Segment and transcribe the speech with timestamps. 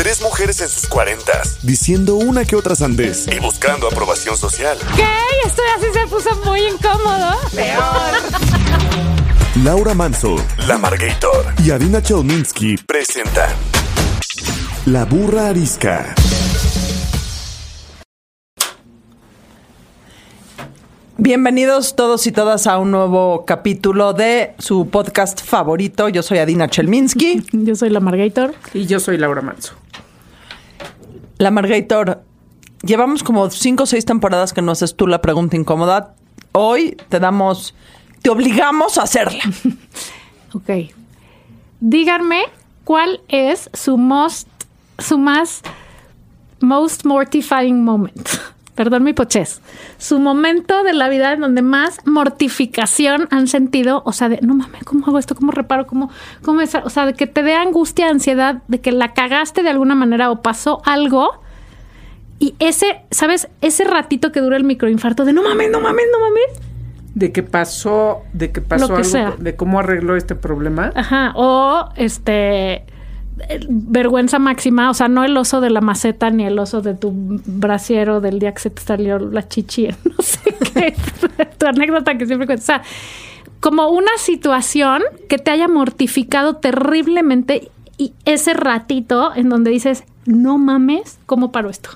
[0.00, 4.78] Tres mujeres en sus cuarentas, diciendo una que otra sandez y buscando aprobación social.
[4.96, 5.04] ¿Qué?
[5.44, 7.36] Esto así se puso muy incómodo.
[7.54, 7.82] Peor.
[9.62, 10.36] Laura Manso,
[10.66, 13.50] La Margator y Adina Chelminsky presentan
[14.86, 16.14] La Burra Arisca.
[21.18, 26.08] Bienvenidos todos y todas a un nuevo capítulo de su podcast favorito.
[26.08, 27.44] Yo soy Adina Chelminsky.
[27.52, 28.54] Yo soy la Margator.
[28.72, 29.74] Y yo soy Laura Manso.
[31.40, 32.22] La Margator,
[32.82, 36.14] llevamos como cinco o seis temporadas que no haces tú la pregunta incómoda.
[36.52, 37.74] Hoy te damos,
[38.20, 39.42] te obligamos a hacerla.
[40.52, 40.68] Ok.
[41.78, 42.42] Díganme
[42.82, 44.48] cuál es su most,
[44.98, 45.62] su más
[46.60, 48.28] most mortifying moment.
[48.80, 49.60] Perdón mi poches.
[49.98, 54.54] Su momento de la vida en donde más mortificación han sentido, o sea, de no
[54.54, 55.34] mames, ¿cómo hago esto?
[55.34, 55.86] ¿Cómo reparo?
[55.86, 56.74] ¿Cómo, cómo es?
[56.74, 60.30] O sea, de que te dé angustia, ansiedad, de que la cagaste de alguna manera
[60.30, 61.42] o pasó algo.
[62.38, 63.48] Y ese, ¿sabes?
[63.60, 66.66] Ese ratito que dura el microinfarto de no mames, no mames, no mames.
[67.14, 69.34] De que pasó, de que pasó que algo, sea.
[69.38, 70.90] de cómo arregló este problema.
[70.94, 72.86] Ajá, o este
[73.68, 77.12] vergüenza máxima, o sea, no el oso de la maceta ni el oso de tu
[77.14, 80.94] brasiero del día que se te salió la chichi, no sé qué,
[81.58, 82.64] tu anécdota que siempre cuentas.
[82.64, 82.82] O sea,
[83.60, 90.56] como una situación que te haya mortificado terriblemente y ese ratito en donde dices, no
[90.56, 91.90] mames, ¿cómo paro esto?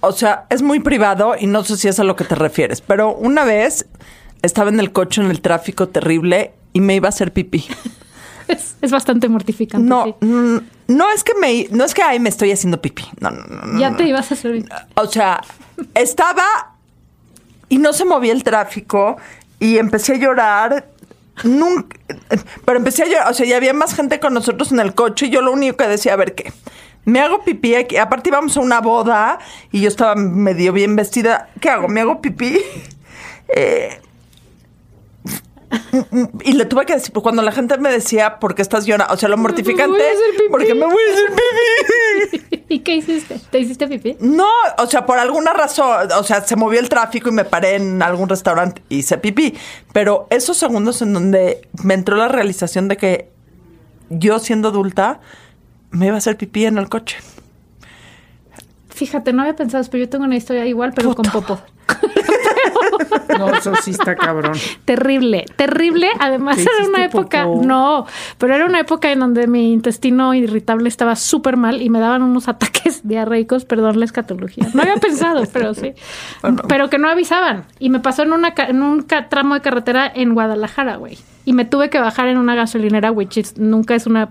[0.00, 2.80] O sea, es muy privado y no sé si es a lo que te refieres,
[2.80, 3.86] pero una vez
[4.42, 7.64] estaba en el coche en el tráfico terrible y me iba a hacer pipí.
[8.48, 9.86] Es, es bastante mortificante.
[9.88, 10.14] No, sí.
[10.26, 10.58] mm,
[10.88, 13.04] no es que me, no es que ahí me estoy haciendo pipí.
[13.20, 13.80] No, no, no.
[13.80, 13.96] Ya no.
[13.96, 14.64] te ibas a hacer.
[14.94, 15.40] O sea,
[15.94, 16.44] estaba
[17.68, 19.16] y no se movía el tráfico
[19.58, 20.88] y empecé a llorar.
[21.44, 21.96] Nunca,
[22.66, 25.26] pero empecé a llorar, o sea, ya había más gente con nosotros en el coche
[25.26, 26.52] y yo lo único que decía, a ver qué.
[27.04, 27.96] Me hago pipí aquí.
[27.96, 29.38] Aparte íbamos a una boda
[29.72, 31.48] y yo estaba medio bien vestida.
[31.60, 31.88] ¿Qué hago?
[31.88, 32.58] ¿Me hago pipí?
[33.54, 34.00] Eh,
[36.44, 39.14] y le tuve que decir, pues, cuando la gente me decía, ¿por qué estás llorando?
[39.14, 40.02] O sea, lo mortificante,
[40.32, 40.44] pipí.
[40.50, 42.64] porque me voy a hacer pipí.
[42.68, 43.40] ¿Y qué hiciste?
[43.50, 44.16] ¿Te hiciste pipí?
[44.20, 47.76] No, o sea, por alguna razón, o sea, se movió el tráfico y me paré
[47.76, 49.54] en algún restaurante y hice pipí.
[49.92, 53.30] Pero esos segundos en donde me entró la realización de que
[54.08, 55.20] yo siendo adulta
[55.90, 57.18] me iba a hacer pipí en el coche.
[58.88, 61.60] Fíjate, no había pensado, pero yo tengo una historia igual, pero con popo.
[63.38, 64.52] No, eso sí está cabrón.
[64.84, 66.08] Terrible, terrible.
[66.18, 68.06] Además, ¿Te era una época, no,
[68.38, 72.22] pero era una época en donde mi intestino irritable estaba súper mal y me daban
[72.22, 74.66] unos ataques diarreicos, perdón la escatología.
[74.74, 75.92] No había pensado, pero sí.
[76.68, 77.64] Pero que no avisaban.
[77.78, 81.18] Y me pasó en, una, en un tramo de carretera en Guadalajara, güey.
[81.44, 84.30] Y me tuve que bajar en una gasolinera, which is- nunca es una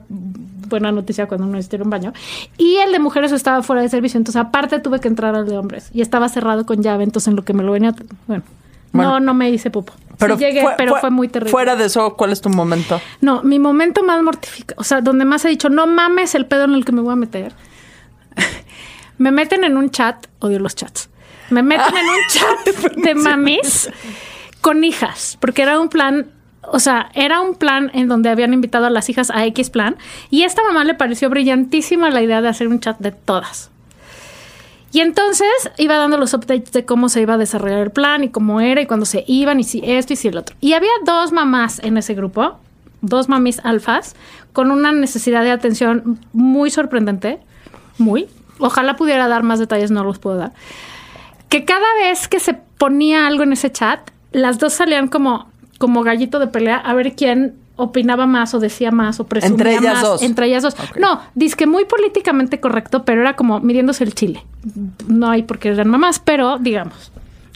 [0.69, 2.13] buena noticia cuando uno necesita un baño.
[2.57, 5.57] Y el de mujeres estaba fuera de servicio, entonces aparte tuve que entrar al de
[5.57, 5.89] hombres.
[5.93, 7.93] Y estaba cerrado con llave, entonces en lo que me lo venía...
[8.27, 8.43] Bueno,
[8.91, 9.11] Bueno.
[9.11, 9.93] no, no me hice popo.
[10.17, 11.51] Pero, Sí llegué, pero fue, muy terrible.
[11.51, 13.01] Fuera de eso, ¿cuál es tu momento?
[13.21, 16.65] No, mi momento más mortificado, o sea, donde más he dicho, no mames el pedo
[16.65, 17.53] en el que me voy a meter.
[19.17, 21.09] me meten en un chat, odio los chats.
[21.49, 23.89] Me meten en un chat de mamis
[24.61, 26.27] con hijas, porque era un plan,
[26.61, 29.97] o sea, era un plan en donde habían invitado a las hijas a X plan,
[30.29, 33.71] y a esta mamá le pareció brillantísima la idea de hacer un chat de todas.
[34.93, 35.47] Y entonces
[35.77, 38.81] iba dando los updates de cómo se iba a desarrollar el plan y cómo era
[38.81, 40.55] y cuándo se iban y si esto y si el otro.
[40.59, 42.57] Y había dos mamás en ese grupo,
[43.01, 44.15] dos mamis alfas,
[44.51, 47.39] con una necesidad de atención muy sorprendente,
[47.97, 48.27] muy.
[48.59, 50.51] Ojalá pudiera dar más detalles, no los puedo dar.
[51.47, 56.03] Que cada vez que se ponía algo en ese chat, las dos salían como, como
[56.03, 59.93] gallito de pelea a ver quién opinaba más o decía más o presumía Entre ellas
[59.95, 60.03] más.
[60.03, 60.21] dos.
[60.21, 60.75] Entre ellas dos.
[60.99, 61.21] No,
[61.55, 64.45] que muy políticamente correcto, pero era como midiéndose el chile.
[65.07, 67.11] No hay porque eran mamás, pero digamos.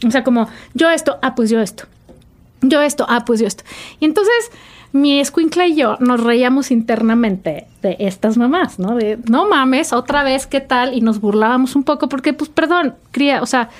[0.06, 1.84] O sea, como yo esto, ah, pues yo esto.
[2.62, 3.64] Yo esto, ah, pues yo esto.
[4.00, 4.50] Y entonces
[4.92, 8.94] mi escuincla y yo nos reíamos internamente de estas mamás, ¿no?
[8.94, 10.94] De, no mames, otra vez, ¿qué tal?
[10.94, 13.70] Y nos burlábamos un poco porque, pues, perdón, cría, o sea,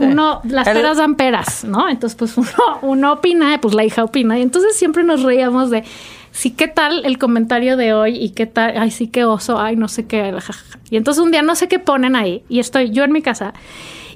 [0.00, 1.88] uno, las El- peras dan peras, ¿no?
[1.88, 2.48] Entonces, pues, uno,
[2.82, 4.38] uno opina, pues la hija opina.
[4.38, 5.84] Y entonces siempre nos reíamos de,
[6.30, 8.16] sí, ¿qué tal el comentario de hoy?
[8.16, 10.32] Y qué tal, ay, sí, qué oso, ay, no sé qué.
[10.32, 10.78] jajaja.
[10.90, 13.52] Y entonces un día no sé qué ponen ahí, y estoy yo en mi casa,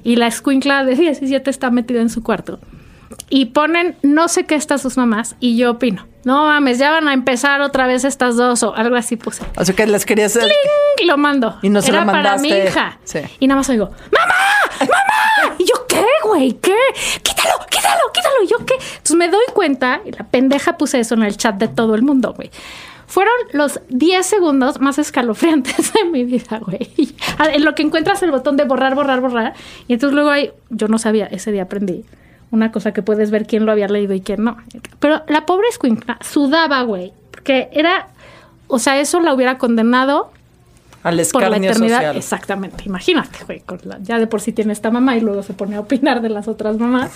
[0.03, 2.59] y la escuincla de 17 está metida en su cuarto.
[3.29, 7.07] Y ponen no sé qué estas sus mamás, y yo opino, no mames, ya van
[7.07, 9.43] a empezar otra vez estas dos, o algo así puse.
[9.57, 10.51] O sea, que les querías hacer...
[11.05, 11.57] Lo mando.
[11.61, 12.67] Y no se Era lo para mi mandaste.
[12.69, 12.99] hija.
[13.05, 13.19] Sí.
[13.39, 14.33] Y nada más oigo, ¡Mamá!
[14.81, 14.91] ¡Mamá!
[15.57, 16.53] Y yo, ¿qué, güey?
[16.53, 16.75] ¿Qué?
[17.21, 18.43] Quítalo, quítalo, quítalo.
[18.43, 18.75] Y yo, ¿qué?
[18.75, 22.01] Entonces me doy cuenta, y la pendeja puse eso en el chat de todo el
[22.01, 22.51] mundo, güey.
[23.07, 26.89] Fueron los 10 segundos más escalofriantes de mi vida, güey.
[27.53, 29.53] En lo que encuentras el botón de borrar, borrar, borrar.
[29.87, 32.03] Y entonces luego hay, yo no sabía, ese día aprendí
[32.51, 34.57] una cosa que puedes ver quién lo había leído y quién no.
[34.99, 37.13] Pero la pobre escuincla sudaba, güey.
[37.31, 38.07] Porque era,
[38.67, 40.31] o sea, eso la hubiera condenado
[41.03, 41.97] Al por la eternidad.
[41.97, 42.17] social.
[42.17, 42.83] Exactamente.
[42.85, 45.75] Imagínate, güey, con la- ya de por sí tiene esta mamá y luego se pone
[45.75, 47.11] a opinar de las otras mamás.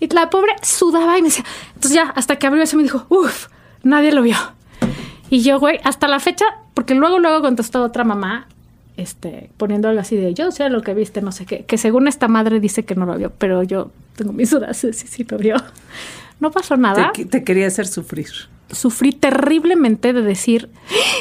[0.00, 1.44] Y la pobre sudaba y me decía,
[1.74, 3.48] entonces ya, hasta que abrió eso me dijo, uff,
[3.82, 4.36] nadie lo vio.
[5.30, 6.44] Y yo, güey, hasta la fecha,
[6.74, 8.46] porque luego, luego contestó otra mamá,
[8.96, 12.06] este, poniendo algo así de, yo sé lo que viste, no sé qué, que según
[12.08, 15.24] esta madre dice que no lo vio, pero yo tengo mis dudas de si sí
[15.28, 15.56] lo vio.
[16.40, 18.28] No pasó nada Te, te quería hacer sufrir.
[18.70, 20.68] Sufrí terriblemente de decir,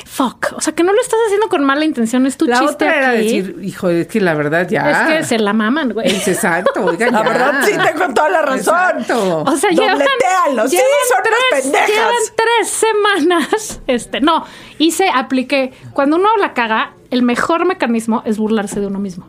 [0.06, 2.74] fuck, o sea, que no lo estás haciendo con mala intención, es tu La chiste
[2.86, 3.42] otra era aquí.
[3.42, 4.90] decir, hijo, es que la verdad ya.
[5.10, 6.08] es que se la maman, güey.
[6.08, 7.22] Es exacto, La ya.
[7.24, 8.76] verdad, sí, tengo toda la razón.
[8.76, 9.44] Exacto.
[9.46, 10.68] O sea, llevan, Dobletéalo.
[10.68, 11.90] Sí, llevan son unas tres, pendejas.
[11.90, 13.82] llevan tres semanas.
[13.88, 14.44] Este, no,
[14.80, 15.72] hice, apliqué.
[15.94, 19.28] Cuando uno la caga, el mejor mecanismo es burlarse de uno mismo.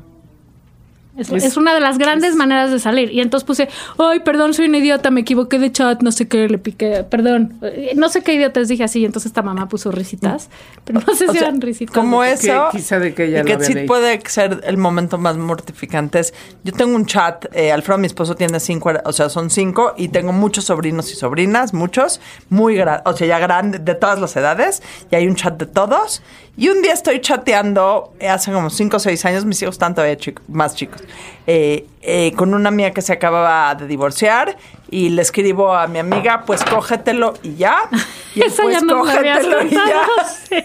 [1.18, 3.10] Es, Es- es una de las grandes maneras de salir.
[3.12, 3.68] Y entonces puse,
[3.98, 7.58] ay, perdón, soy un idiota, me equivoqué de chat, no sé qué, le piqué, perdón.
[7.62, 9.00] Eh, No sé qué idiotas dije así.
[9.00, 10.48] Y entonces esta mamá puso risitas,
[10.84, 11.94] pero no sé O si sea, eran risitas.
[11.94, 13.88] como eso quizá de que ella y lo que había sí leído.
[13.88, 16.32] puede ser el momento más mortificante es,
[16.64, 20.08] yo tengo un chat eh, Alfredo mi esposo tiene cinco o sea son cinco y
[20.08, 24.36] tengo muchos sobrinos y sobrinas muchos muy grandes o sea ya grandes de todas las
[24.36, 26.22] edades y hay un chat de todos
[26.58, 29.94] y un día estoy chateando eh, hace como cinco o seis años mis hijos están
[29.94, 31.00] todavía chico- más chicos
[31.46, 34.56] eh, eh, con una amiga que se acababa de divorciar
[34.90, 37.76] y le escribo a mi amiga pues cógetelo y ya
[38.34, 38.78] y Esa pues ya
[39.18, 40.02] habías cógetelo y ya
[40.48, 40.56] sí.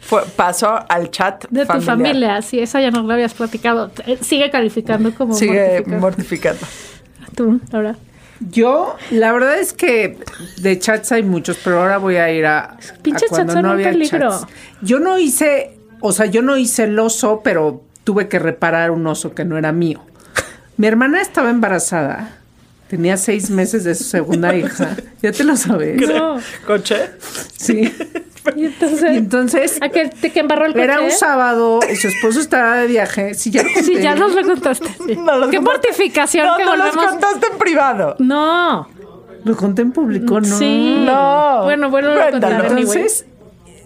[0.00, 3.90] Fue- pasó al chat De tu familia, sí, esa ya nos la habías platicado.
[4.22, 6.60] Sigue calificando como Sigue mortificando.
[7.36, 7.94] Tú, Laura.
[8.40, 10.16] Yo, la verdad es que
[10.58, 12.76] de chats hay muchos, pero ahora voy a ir a.
[13.02, 14.30] Pinches chats son un peligro.
[14.30, 14.46] chats.
[14.80, 19.06] Yo no hice, o sea, yo no hice el oso, pero tuve que reparar un
[19.06, 20.02] oso que no era mío.
[20.76, 22.38] Mi hermana estaba embarazada,
[22.88, 24.96] tenía seis meses de su segunda hija.
[25.20, 26.00] Ya te lo sabes.
[26.00, 26.38] No.
[26.66, 27.10] ¿Coche?
[27.56, 27.92] Sí.
[28.56, 30.84] Y entonces, Y entonces ¿a te que embarró el coche?
[30.84, 33.34] era un sábado, y su esposo estaba de viaje.
[33.34, 34.88] Sí, ya Sí, ya nos lo contaste.
[35.06, 35.16] sí.
[35.24, 35.60] No los qué contaste.
[35.88, 38.16] mortificación No, que no los contaste en privado.
[38.18, 38.88] No.
[39.44, 40.58] Lo conté en público, ¿no?
[40.58, 41.02] Sí.
[41.06, 41.62] No.
[41.64, 42.66] Bueno, bueno, lo contaré.
[42.68, 43.24] Entonces,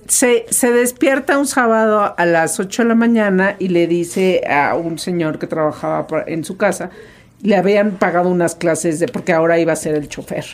[0.09, 4.75] se, se despierta un sábado a las 8 de la mañana y le dice a
[4.75, 6.91] un señor que trabajaba por- en su casa,
[7.43, 10.45] le habían pagado unas clases de, porque ahora iba a ser el chofer.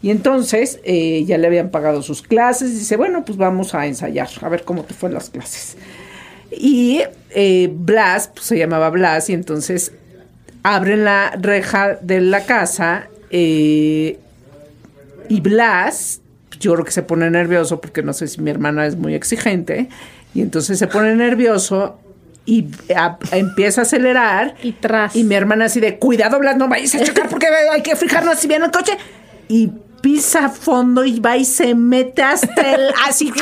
[0.00, 2.78] Y entonces eh, ya le habían pagado sus clases.
[2.78, 5.76] Dice, bueno, pues vamos a ensayar, a ver cómo te fue las clases.
[6.50, 9.92] Y eh, Blas, pues se llamaba Blas, y entonces
[10.62, 14.18] abren la reja de la casa eh,
[15.28, 16.20] y Blas,
[16.60, 19.88] yo creo que se pone nervioso porque no sé si mi hermana es muy exigente,
[20.34, 21.98] y entonces se pone nervioso
[22.46, 22.66] y
[22.96, 24.54] a- empieza a acelerar.
[24.62, 25.14] Y tras.
[25.16, 28.38] Y mi hermana así de, cuidado Blas, no vayas a chocar porque hay que fijarnos
[28.38, 28.92] si viene el coche.
[29.48, 33.32] Y pisa a fondo y va y se mete hasta el, así,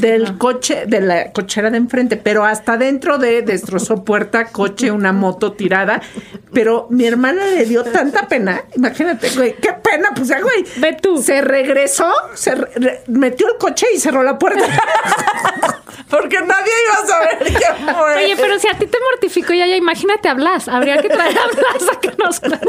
[0.00, 5.12] Del coche, de la cochera de enfrente, pero hasta dentro de destrozó puerta, coche, una
[5.12, 6.00] moto tirada.
[6.52, 10.64] Pero mi hermana le dio tanta pena, imagínate, güey, qué pena, pues ya, güey.
[10.78, 11.22] Ve tú.
[11.22, 14.64] Se regresó, se re- metió el coche y cerró la puerta.
[16.10, 18.14] Porque nadie iba a saber quién fue.
[18.24, 20.68] Oye, pero si a ti te mortificó ya, ya imagínate a Blas.
[20.68, 22.60] Habría que traer a Blas a que nos cuente.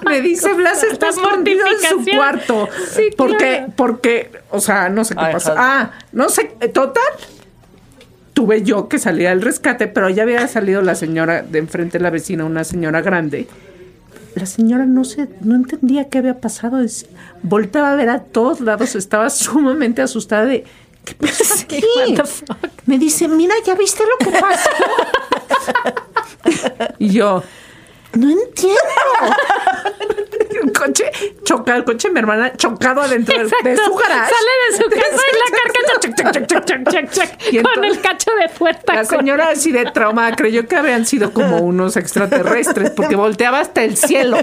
[0.04, 2.68] Me dice Blas está La escondido en su cuarto.
[2.94, 3.72] Sí, porque, claro.
[3.76, 5.50] porque, o sea, no sé qué Ay, pasó.
[5.50, 5.62] joder.
[5.64, 7.02] Ah, no sé, eh, total.
[8.34, 12.04] Tuve yo que salir al rescate, pero ya había salido la señora de enfrente de
[12.04, 13.48] la vecina, una señora grande.
[14.34, 16.82] La señora no se, no entendía qué había pasado.
[16.82, 17.06] Es-
[17.42, 20.64] volteaba a ver a todos lados, estaba sumamente asustada de
[21.06, 21.82] ¿qué pasa aquí?
[21.96, 22.58] What the fuck?
[22.84, 24.68] Me dice, mira, ¿ya viste lo que pasó?
[26.98, 27.42] y yo,
[28.12, 28.78] no entiendo.
[30.86, 31.04] Coche,
[31.44, 34.32] choca el coche, mi hermana, chocado adentro de- su garage.
[34.32, 35.44] Sale de su casa y la
[37.50, 38.94] Y con el cacho de puerta.
[38.94, 43.60] La con- señora así de traumada creyó que habían sido como unos extraterrestres porque volteaba
[43.60, 44.36] hasta el cielo,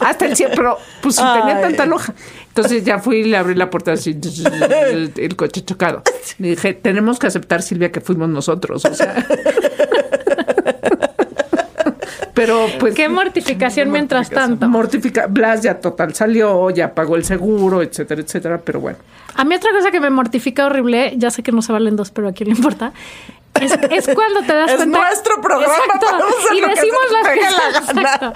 [0.00, 1.62] hasta el cielo, pero pues si tenía Ay.
[1.62, 2.14] tanta loja.
[2.48, 6.02] Entonces ya fui y le abrí la puerta así, el, el coche chocado.
[6.38, 9.26] Le dije, tenemos que aceptar, Silvia, que fuimos nosotros, o sea.
[12.34, 12.94] Pero pues...
[12.94, 14.68] Qué mortificación mientras tanto.
[14.68, 18.98] Mortifica, Blas ya total salió, ya pagó el seguro, etcétera, etcétera, pero bueno.
[19.36, 22.10] A mí otra cosa que me mortifica horrible, ya sé que no se valen dos,
[22.10, 22.92] pero a quién le importa,
[23.60, 24.98] es, es cuando te das Es cuenta...
[24.98, 27.96] nuestro programa, hacer y lo decimos las la cosas.
[27.96, 28.32] Exacto.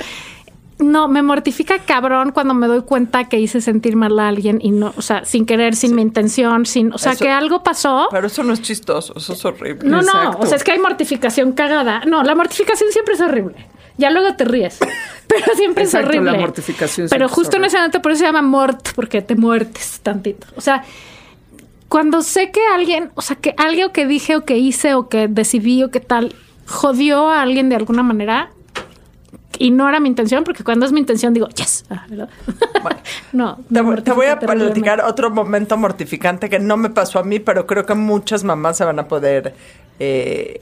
[0.78, 4.70] No, me mortifica cabrón cuando me doy cuenta que hice sentir mal a alguien y
[4.70, 8.06] no, o sea, sin querer, sin mi intención, sin, o sea, Eso- que algo pasó.
[8.12, 9.88] Pero eso no es chistoso, eso es horrible.
[9.88, 10.38] No, no, Exacto.
[10.40, 12.02] o sea, es que hay mortificación cagada.
[12.06, 13.56] No, la mortificación siempre es horrible.
[13.98, 14.78] Ya luego te ríes,
[15.26, 16.32] pero siempre Exacto, es horrible.
[16.32, 20.00] la mortificación Pero justo en ese momento por eso se llama mort, porque te muertes
[20.02, 20.46] tantito.
[20.56, 20.84] O sea,
[21.88, 25.26] cuando sé que alguien, o sea, que algo que dije o que hice o que
[25.28, 26.34] decidí o que tal,
[26.66, 28.50] jodió a alguien de alguna manera
[29.58, 31.84] y no era mi intención, porque cuando es mi intención digo, yes.
[31.90, 32.28] Ah, ¿verdad?
[33.32, 37.18] no, Te, me voy- te voy a platicar otro momento mortificante que no me pasó
[37.18, 39.54] a mí, pero creo que muchas mamás se van a poder
[39.98, 40.60] eh,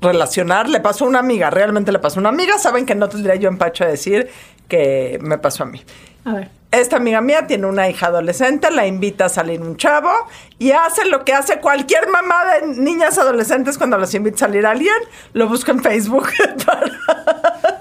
[0.00, 0.68] relacionar.
[0.68, 2.58] Le pasó a una amiga, realmente le pasó a una amiga.
[2.58, 4.30] Saben que no tendría yo empacho a decir
[4.68, 5.82] que me pasó a mí.
[6.24, 6.50] A ver.
[6.70, 10.10] Esta amiga mía tiene una hija adolescente, la invita a salir un chavo
[10.58, 14.66] y hace lo que hace cualquier mamá de niñas adolescentes cuando las invita a salir
[14.66, 14.94] a alguien,
[15.32, 16.28] lo busca en Facebook
[16.66, 16.90] para...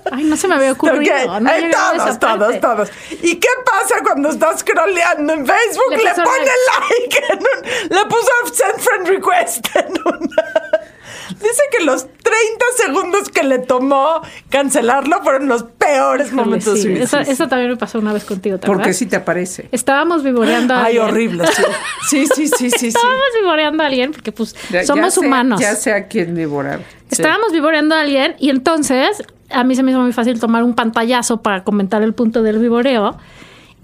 [0.13, 1.13] Ay, no se me había ocurrido.
[1.35, 2.89] Ok, no eh, todos, todos, todos.
[3.21, 5.91] ¿Y qué pasa cuando estás scrolleando en Facebook?
[5.91, 10.43] Le Le, pone like, en un- le puso send friend request en una...
[11.29, 12.25] Dice que los 30
[12.85, 16.79] segundos que le tomó cancelarlo fueron los peores Híjole, momentos.
[16.79, 17.31] sí, de su Eso, vida.
[17.31, 19.69] eso también me pasó una vez contigo, ¿te Porque si te aparece.
[19.71, 21.03] Estábamos vivoreando a Ay, alguien.
[21.03, 21.63] horrible, sí.
[22.09, 22.87] Sí, sí, sí, sí, sí.
[22.87, 25.59] Estábamos vivoreando a alguien porque, pues, Ya- ya somos sé- humanos.
[25.59, 26.37] Ya sé a quién.
[27.09, 30.73] Estábamos vivoreando a alguien y entonces a mí se me hizo muy fácil tomar un
[30.75, 33.17] pantallazo para comentar el punto del vivoreo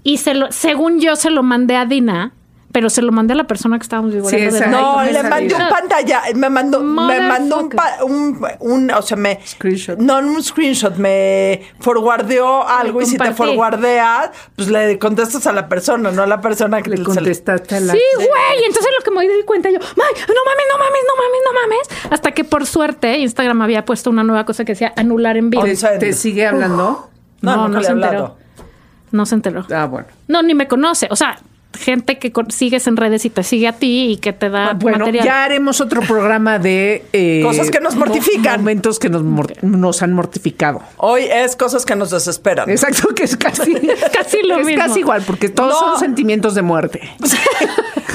[0.02, 2.32] y se lo, según yo se lo mandé a Dina,
[2.74, 4.56] pero se lo mandé a la persona que estábamos vivoreando.
[4.56, 8.44] esa- de No, Ay, le mandé un pantalla, me mandó, me mandó un, pa- un,
[8.58, 9.38] un- o sea, me...
[9.46, 9.96] Screenshot.
[10.00, 15.52] No, no un screenshot, me forwardeó algo y si te forwardeas, pues le contestas a
[15.52, 17.92] la persona, no a la persona que Le contestaste a la...
[17.92, 18.28] Sí, güey.
[18.60, 21.40] Y entonces lo que me di cuenta yo, "Ay, no mames, no mames, no mames,
[21.46, 22.12] no mames.
[22.12, 25.62] Hasta que por suerte Instagram había puesto una nueva cosa que decía anular en vivo.
[25.62, 27.08] ¿Te, te sigue hablando?
[27.40, 28.12] No, nunca le he se hablado.
[28.12, 28.36] enteró.
[29.12, 29.64] No se enteró.
[29.72, 30.08] Ah, bueno.
[30.26, 31.06] No, ni me conoce.
[31.10, 31.38] O sea,
[31.74, 34.70] gente que con- sigues en redes y te sigue a ti y que te da
[34.70, 35.24] Ah, Bueno, material.
[35.24, 37.04] ya haremos otro programa de...
[37.12, 38.60] eh, Cosas que nos mo- mortifican.
[38.60, 40.82] Momentos que nos, mor- nos han mortificado.
[40.96, 42.70] Hoy es cosas que nos desesperan.
[42.70, 43.74] Exacto, que es casi...
[44.12, 44.82] Casi lo es mismo.
[44.82, 45.90] casi igual, porque todos No.
[45.92, 47.00] son sentimientos de muerte.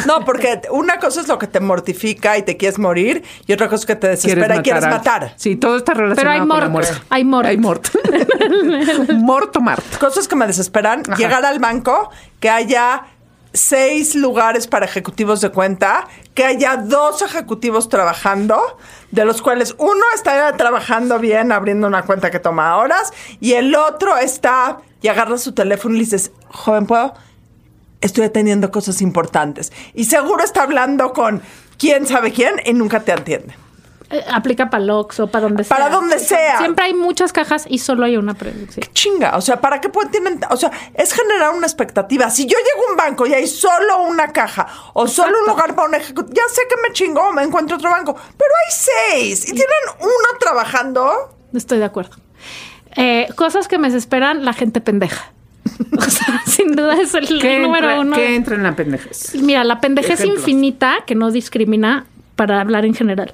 [0.06, 3.68] No, porque una cosa es lo que te mortifica y te quieres morir y otra
[3.68, 5.34] cosa es que te desespera y quieres matar.
[5.36, 6.94] Sí, todo está relacionado Pero hay con la muerte.
[7.10, 7.46] Hay mort.
[7.46, 7.88] Hay mort.
[9.14, 9.84] Morto, Mart.
[10.00, 13.04] Cosas que me desesperan, llegar al banco, que haya
[13.54, 18.78] seis lugares para ejecutivos de cuenta, que haya dos ejecutivos trabajando,
[19.12, 23.76] de los cuales uno está trabajando bien, abriendo una cuenta que toma horas, y el
[23.76, 27.14] otro está y agarra su teléfono y le dices, joven, ¿puedo?
[28.02, 29.72] Estoy atendiendo cosas importantes.
[29.94, 31.42] Y seguro está hablando con
[31.78, 33.56] quién sabe quién y nunca te atiende.
[34.12, 35.78] Eh, Aplica para Lox o para donde sea.
[35.78, 36.58] Para donde sea.
[36.58, 38.84] Siempre hay muchas cajas y solo hay una predicción.
[38.94, 42.30] chinga, o sea, ¿para qué pueden tienen, o sea, es generar una expectativa.
[42.32, 45.76] Si yo llego a un banco y hay solo una caja o solo un lugar
[45.76, 48.74] para un ejecutivo, ya sé que me chingó, me encuentro otro banco, pero hay
[49.20, 49.68] seis y tienen
[50.00, 51.36] uno trabajando.
[51.54, 52.18] Estoy de acuerdo.
[52.96, 55.32] Eh, cosas que me desesperan, la gente pendeja.
[55.98, 58.16] O sea, sin duda es el ¿Qué número entra, uno.
[58.16, 59.36] ¿Qué entra en la pendejez?
[59.36, 60.40] Mira, la pendejez Ejemplos.
[60.40, 63.34] infinita que no discrimina para hablar en general.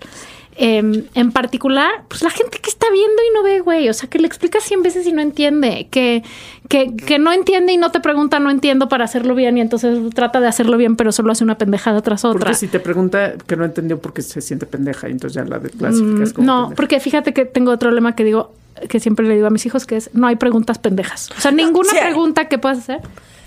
[0.58, 3.90] Eh, en particular, pues la gente que está viendo y no ve, güey.
[3.90, 5.88] O sea, que le explicas 100 veces y no entiende.
[5.92, 6.24] Que,
[6.70, 9.58] que, que no entiende y no te pregunta, no entiendo para hacerlo bien.
[9.58, 12.40] Y entonces trata de hacerlo bien, pero solo hace una pendejada tras otra.
[12.40, 15.60] Porque si te pregunta que no entendió porque se siente pendeja y entonces ya la
[15.60, 16.76] clasificas como Mm, No, pendeja.
[16.78, 18.54] porque fíjate que tengo otro lema que digo,
[18.88, 21.30] que siempre le digo a mis hijos, que es no hay preguntas pendejas.
[21.38, 21.98] O sea, ninguna Sí.
[22.02, 23.02] pregunta que puedas hacer.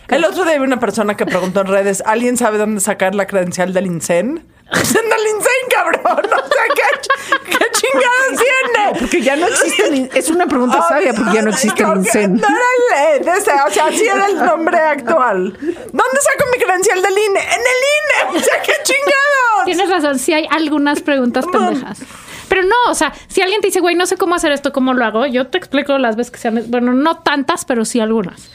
[0.09, 3.27] El otro día vi una persona que preguntó en redes, ¿alguien sabe dónde sacar la
[3.27, 4.43] credencial del INSEN?
[4.71, 9.01] INSEN, cabrón, no sé qué, qué chingados tiene.
[9.01, 12.35] Porque ya no existe el Es una pregunta sabia porque ya no existe que INSEN.
[12.37, 15.53] No era el, de ese, o sea, sí era el nombre actual.
[15.53, 17.41] ¿Dónde saco mi credencial del INE?
[17.41, 19.65] En el INE, o sea, qué chingados.
[19.65, 22.01] Tienes razón, sí hay algunas preguntas pendejas.
[22.49, 24.95] Pero no, o sea, si alguien te dice, güey, no sé cómo hacer esto, ¿cómo
[24.95, 25.27] lo hago?
[25.27, 28.51] Yo te explico las veces que sean, bueno, no tantas, pero sí algunas.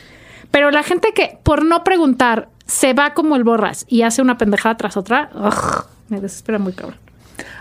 [0.51, 4.37] Pero la gente que por no preguntar se va como el borras y hace una
[4.37, 6.99] pendejada tras otra, ugh, me desespera muy cabrón.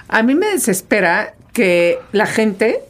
[0.08, 2.80] A mí me desespera que la gente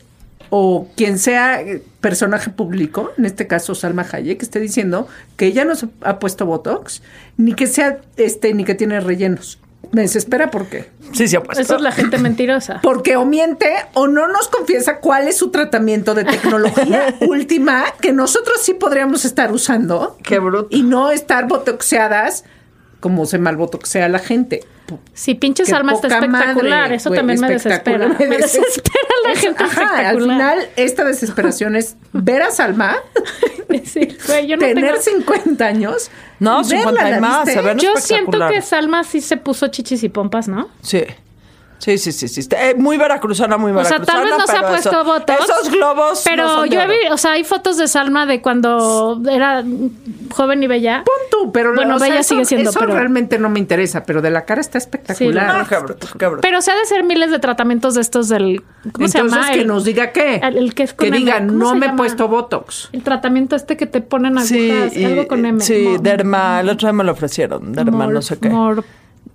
[0.50, 5.64] o quien sea eh, personaje público, en este caso Salma Hayek, esté diciendo que ella
[5.64, 7.02] no se ha puesto Botox,
[7.36, 9.60] ni que sea este, ni que tiene rellenos.
[9.92, 10.90] Me desespera porque.
[11.12, 11.62] Sí, sí, ha puesto.
[11.62, 12.80] Eso es la gente mentirosa.
[12.82, 18.12] Porque o miente o no nos confiesa cuál es su tratamiento de tecnología última que
[18.12, 20.16] nosotros sí podríamos estar usando.
[20.22, 20.68] Qué bruto.
[20.70, 22.44] Y no estar botoxeadas
[23.02, 24.64] como se malbotoxea la gente.
[25.12, 26.80] Sí, pinche Qué Salma está espectacular.
[26.82, 28.08] madre, Eso güey, también me espectacular.
[28.10, 28.28] desespera.
[28.30, 30.36] Me desespera la gente ajá, Al espectacular.
[30.58, 32.96] final, esta desesperación es ver a Salma
[33.84, 36.10] Sí, güey, yo no tener tengo- 50 años.
[36.38, 37.48] No, y verla 50 y más.
[37.82, 40.68] Yo siento que Salma sí se puso chichis y pompas, ¿no?
[40.82, 41.04] Sí.
[41.82, 42.48] Sí, sí, sí, sí.
[42.56, 44.06] Eh, muy veracruzana, muy O sea, veracruzana.
[44.20, 45.40] tal vez no se ha puesto eso- botox.
[45.50, 46.22] Esos globos.
[46.24, 49.64] Pero no son yo he visto, o sea, hay fotos de Salma de cuando era
[50.32, 51.02] joven y bella.
[51.04, 53.58] Pon tú, pero Bueno, o sea, Bella eso- sigue siendo, eso pero- realmente no me
[53.58, 55.62] interesa, pero de la cara está espectacular.
[55.62, 56.40] Ah, qué bruto, qué bruto.
[56.42, 58.62] Pero se ha de ser miles de tratamientos de estos del.
[58.92, 59.52] ¿Cómo se Entonces llama?
[59.52, 60.36] que El- nos diga qué.
[60.36, 62.90] el- el que es con que diga, ¿Cómo no me he puesto Botox.
[62.92, 65.60] El tratamiento este que te ponen agujas, Sí, y- algo con M.
[65.60, 66.60] Sí, derma.
[66.60, 67.72] El otro día me lo ofrecieron.
[67.72, 68.48] Derma, no sé qué.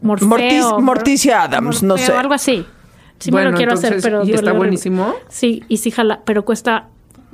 [0.01, 2.11] Morfeo, Mortis- mor- Morticia Adams, no sé.
[2.13, 2.65] algo así.
[3.19, 5.15] Sí me Bueno, lo quiero hacer, entonces, pero ¿y está duele buenísimo?
[5.27, 6.87] Sí, y sí jala, pero cuesta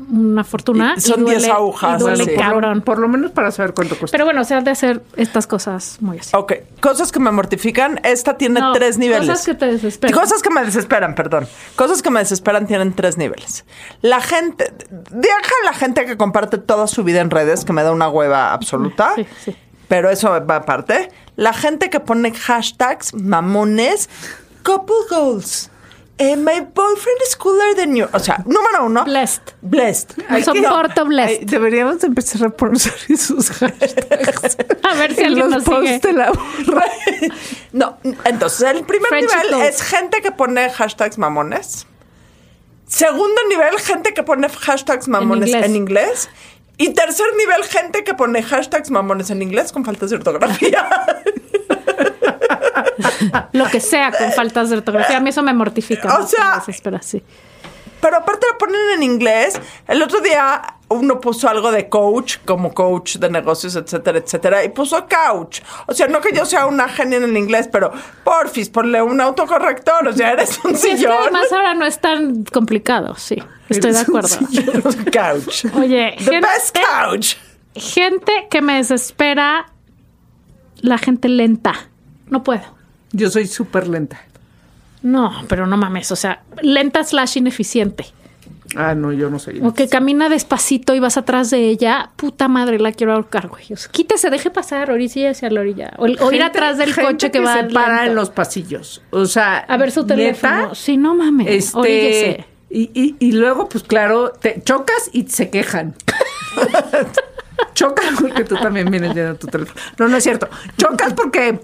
[0.10, 0.96] una fortuna.
[0.98, 2.36] Y son y duele- 10 agujas, Y duele así.
[2.36, 2.82] cabrón.
[2.82, 4.13] Por lo menos para saber cuánto cuesta.
[4.15, 6.32] Pero bueno, se ha de hacer estas cosas muy así.
[6.36, 8.00] Ok, cosas que me mortifican.
[8.03, 9.27] Esta tiene No, tres niveles.
[9.29, 10.17] Cosas que te desesperan.
[10.20, 11.48] Cosas que me desesperan, perdón.
[11.75, 13.65] Cosas que me desesperan tienen tres niveles.
[14.01, 14.74] La gente,
[15.12, 18.51] deja la gente que comparte toda su vida en redes, que me da una hueva
[18.53, 19.12] absoluta.
[19.15, 19.55] Sí, sí.
[19.93, 21.12] Pero eso va aparte.
[21.35, 24.09] La gente que pone hashtags mamones,
[24.63, 25.69] couple goals.
[26.17, 28.07] Eh, my boyfriend is cooler than you.
[28.12, 29.03] O sea, número uno.
[29.03, 29.53] Blessed.
[29.62, 30.17] Blessed.
[30.29, 31.45] No soporto Ay, blessed.
[31.45, 34.57] deberíamos de empezar a pronunciar esos hashtags.
[34.83, 36.00] A ver si en alguien los nos sigue.
[36.00, 36.31] de la.
[37.71, 39.63] No, entonces el primer nivel goals.
[39.63, 41.85] es gente que pone hashtags mamones.
[42.88, 45.65] Segundo nivel, gente que pone hashtags mamones inglés.
[45.65, 46.29] en inglés.
[46.77, 50.88] Y tercer nivel, gente que pone hashtags mamones en inglés con faltas de ortografía.
[53.51, 55.18] Lo que sea con faltas de ortografía.
[55.18, 56.18] A mí eso me mortifica.
[56.18, 57.22] O sea- desespera, sí.
[58.03, 59.60] Pero aparte lo ponen en inglés.
[59.88, 64.70] El otro día uno puso algo de coach, como coach de negocios, etcétera, etcétera, y
[64.70, 65.61] puso couch.
[65.87, 67.92] O sea, no que yo sea una genia en el inglés, pero
[68.25, 70.07] porfis, ponle un autocorrector.
[70.09, 71.18] O sea, eres un Sí, es que sillón.
[71.22, 73.42] además ahora no es tan complicado, sí.
[73.70, 74.35] Estoy de Eres acuerdo.
[74.42, 75.66] Un couch.
[75.75, 77.35] Oye, The gente, best couch.
[77.74, 79.68] gente que me desespera
[80.81, 81.74] la gente lenta.
[82.27, 82.63] No puedo.
[83.13, 84.22] Yo soy súper lenta.
[85.03, 88.05] No, pero no mames, o sea, lenta slash ineficiente.
[88.75, 89.59] Ah, no, yo no soy.
[89.61, 93.66] O que camina despacito y vas atrás de ella, puta madre, la quiero ahorcar, güey.
[93.72, 95.94] O sea, quítese, deje pasar, orilla hacia la orilla.
[95.98, 99.03] O, o ir atrás del coche que, va se para en los pasillos.
[99.11, 100.61] O sea, A ver su teléfono.
[100.63, 101.48] neta, sí, no mames.
[101.50, 105.94] Este, y, y, y luego, pues claro, te chocas y se quejan.
[107.83, 109.79] Chocas porque tú también vienes viendo tu teléfono.
[109.98, 110.48] No, no es cierto.
[110.77, 111.59] Chocas porque,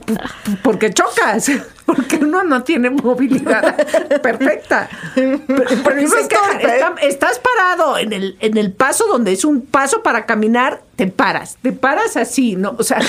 [0.64, 1.50] porque chocas.
[1.90, 3.76] Porque uno no tiene movilidad
[4.22, 4.88] perfecta.
[5.16, 6.14] Se es.
[6.14, 11.08] Está- estás parado en el, en el paso donde es un paso para caminar, te
[11.08, 11.58] paras.
[11.64, 12.76] Te paras así, ¿no?
[12.78, 13.00] O sea,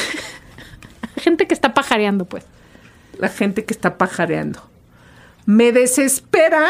[1.17, 2.45] Gente que está pajareando, pues.
[3.19, 4.63] la gente que está pajareando.
[5.51, 6.69] Me desespera.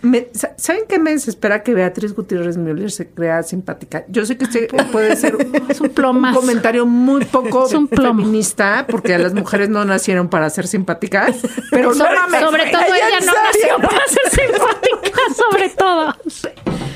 [0.00, 4.04] me- sa- ¿Saben qué me desespera que Beatriz Gutiérrez Müller se crea simpática?
[4.08, 5.36] Yo sé que este puede ser
[5.68, 6.40] Es un plomazo.
[6.40, 11.36] comentario muy poco un feminista, porque las mujeres no nacieron para ser simpáticas.
[11.70, 16.14] Pero no sobre, todo ¿Ella no nació para ser simpática, sobre todo.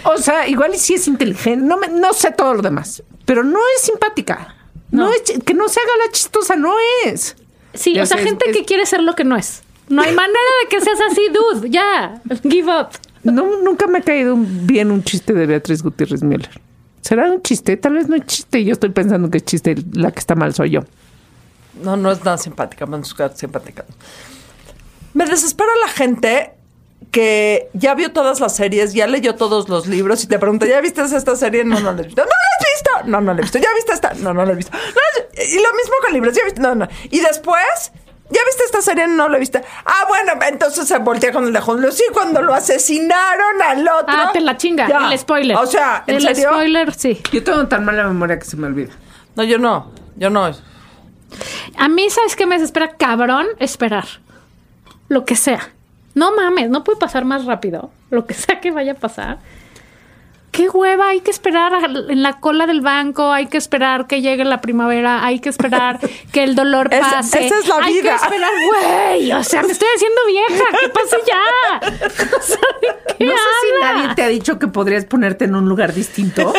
[0.04, 1.62] O sea, igual y sí es inteligente.
[1.62, 3.02] No, me- no sé todo lo demás.
[3.26, 4.54] Pero no es simpática.
[4.90, 5.12] No, No.
[5.12, 6.72] es que no se haga la chistosa, no
[7.04, 7.37] es.
[7.74, 9.62] Sí, Ya o sea, es- gente es- que quiere ser lo que no es.
[9.90, 11.68] No hay manera de que seas así, dude.
[11.70, 12.88] Ya, give up.
[13.22, 16.59] No, nunca me ha caído un- bien un chiste de Beatriz Gutiérrez Müller.
[17.03, 17.76] ¿Será un chiste?
[17.76, 18.61] Tal vez no es chiste.
[18.61, 19.74] y Yo estoy pensando que es chiste.
[19.92, 20.81] La que está mal soy yo.
[21.83, 23.85] No, no es nada simpática, me buscar simpática.
[25.12, 26.53] Me desespera la gente
[27.11, 30.81] que ya vio todas las series, ya leyó todos los libros y te pregunta, ¿ya
[30.81, 31.64] viste esta serie?
[31.64, 32.22] No, no la he visto.
[32.22, 33.11] ¡No la has visto!
[33.11, 33.59] No, no la he visto.
[33.59, 34.14] ¿Ya viste esta?
[34.14, 34.70] No, no la he visto.
[34.72, 36.61] No la has- Y lo mismo con libros, ¿ya viste?
[36.61, 36.87] No, no.
[37.11, 37.92] Y después,
[38.30, 39.06] ¿ya viste esta serie?
[39.08, 39.62] No la viste.
[39.84, 41.92] Ah, bueno, entonces se voltea con el de Julio.
[41.92, 44.14] Sí, cuando lo asesinaron al otro.
[44.16, 44.88] Ah, te la chinga.
[44.88, 45.10] Ya.
[45.10, 45.56] El spoiler.
[45.56, 46.50] O sea, ¿en el serio?
[46.50, 47.20] spoiler, sí.
[47.32, 48.92] Yo tengo tan mala memoria que se me olvida.
[49.36, 49.92] No, yo no.
[50.16, 50.50] Yo no.
[51.76, 52.96] A mí, ¿sabes qué me desespera?
[52.96, 54.06] Cabrón, esperar.
[55.08, 55.70] Lo que sea.
[56.14, 57.90] No mames, no puede pasar más rápido.
[58.10, 59.38] Lo que sea que vaya a pasar.
[60.52, 61.72] Qué hueva, hay que esperar
[62.08, 65.98] en la cola del banco, hay que esperar que llegue la primavera, hay que esperar
[66.32, 67.46] que el dolor Es- pase.
[67.46, 68.10] esa es la hay vida.
[68.18, 71.40] que esperar, güey, o sea, me estoy haciendo vieja, ¿qué pasa ya?
[72.38, 75.54] O sea, ¿de qué No sé si nadie te ha dicho que podrías ponerte en
[75.54, 76.52] un lugar distinto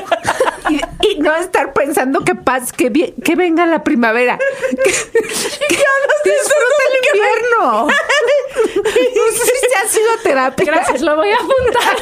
[0.70, 0.76] y,
[1.08, 4.38] y no estar pensando que paz, que, vi- que venga la primavera.
[4.72, 5.78] Que,
[6.24, 7.88] que disfruta el invierno.
[7.88, 10.66] No sé si ha sido terapia.
[10.66, 11.96] Gracias, lo voy a apuntar.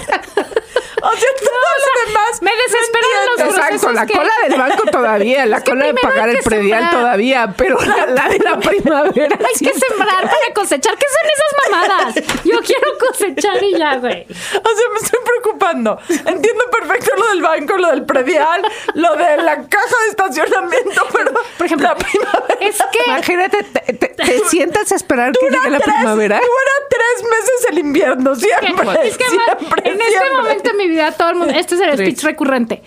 [1.02, 2.42] O sea, todo No, demás.
[2.42, 6.38] me desesperan los Exacto, la que- cola del banco todavía, la cola de pagar el
[6.38, 7.02] que predial sembrar.
[7.02, 9.38] todavía, pero la, la de la primavera.
[9.40, 10.96] Hay que sembrar para cosechar.
[10.98, 12.16] ¿Qué son esas mamadas?
[12.44, 14.24] Yo quiero cosechar y ya, güey.
[14.30, 16.00] O sea, me estoy preocupando.
[16.10, 18.62] Entiendo perfecto lo del banco, lo del predial,
[18.96, 23.94] lo de la caja de estacionamiento, pero Por ejemplo, la primavera es que Imagínate, te,
[23.94, 26.38] te- te sientas a esperar que llegue la tres, primavera.
[26.38, 28.70] dura tres meses el invierno, siempre.
[29.04, 30.34] es que además, siempre, en este siempre.
[30.34, 32.84] momento de mi vida todo el mundo, este es el speech recurrente.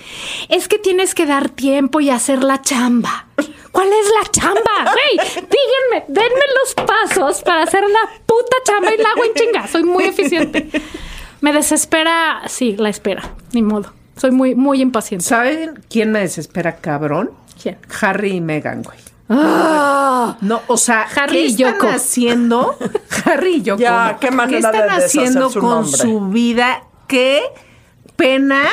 [0.48, 3.26] Es que tienes que dar tiempo y hacer la chamba.
[3.70, 4.60] ¿Cuál es la chamba?
[4.92, 9.66] Güey, díganme, denme los pasos para hacer la puta chamba y la hago en chinga.
[9.68, 10.68] Soy muy eficiente.
[11.40, 13.92] Me desespera, sí, la espera, ni modo.
[14.16, 15.24] Soy muy, muy impaciente.
[15.26, 17.30] ¿Saben quién me desespera, cabrón?
[17.60, 17.78] ¿Quién?
[18.00, 18.98] Harry y Meghan, güey.
[19.28, 20.36] Ah.
[20.40, 21.88] No, o sea, Harry ¿qué y están Yoko.
[21.88, 22.78] haciendo?
[23.24, 23.80] Harry y Yoko.
[23.80, 25.96] Ya, qué manera están de haciendo su con nombre.
[25.98, 26.84] su vida?
[27.08, 27.42] Qué
[28.16, 28.64] pena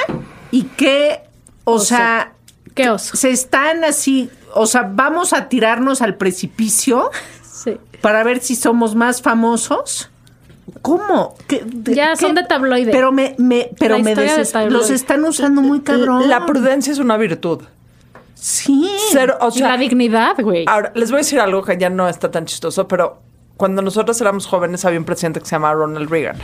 [0.51, 1.21] y qué,
[1.63, 2.33] o, sea,
[2.75, 3.15] Qué oso.
[3.17, 7.09] se están así, o sea, vamos a tirarnos al precipicio
[7.43, 7.77] Sí.
[8.01, 10.09] para ver si somos más famosos.
[10.81, 11.35] ¿Cómo?
[11.47, 12.17] ¿Qué- de- Ya qué?
[12.17, 12.91] son de tabloide.
[12.91, 14.77] Pero me, me, pero La me historia de deses- tabloide.
[14.77, 16.29] los están usando muy cabrón.
[16.29, 17.61] La prudencia es una virtud.
[18.35, 18.89] Sí.
[19.11, 20.63] Cero, o Y sea, la dignidad, güey.
[20.67, 23.19] Ahora, les voy a decir algo que ya no está tan chistoso, pero
[23.59, 26.37] cuando nosotros éramos jóvenes había un presidente que se llamaba Ronald Reagan.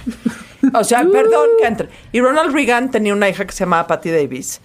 [0.74, 1.90] O sea, perdón que entre.
[2.12, 4.60] Y Ronald Reagan tenía una hija que se llamaba Patty Davis,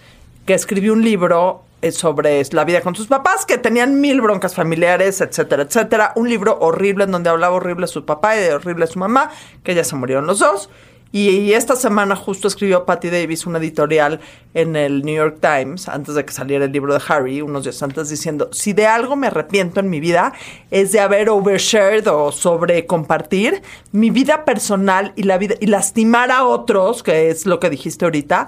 [0.47, 4.57] que escribió un libro eh, sobre la vida con sus papás, que tenían mil broncas
[4.57, 6.13] familiares, etcétera, etcétera.
[6.17, 8.99] Un libro horrible en donde hablaba horrible de su papá y de horrible de su
[8.99, 9.31] mamá,
[9.63, 10.71] que ya se murieron los dos.
[11.13, 14.21] Y, y esta semana justo escribió Patty Davis un editorial
[14.55, 17.83] en el New York Times, antes de que saliera el libro de Harry, unos días
[17.83, 20.33] antes, diciendo, si de algo me arrepiento en mi vida,
[20.71, 26.31] es de haber overshared o sobre compartir mi vida personal y la vida, y lastimar
[26.31, 28.47] a otros, que es lo que dijiste ahorita,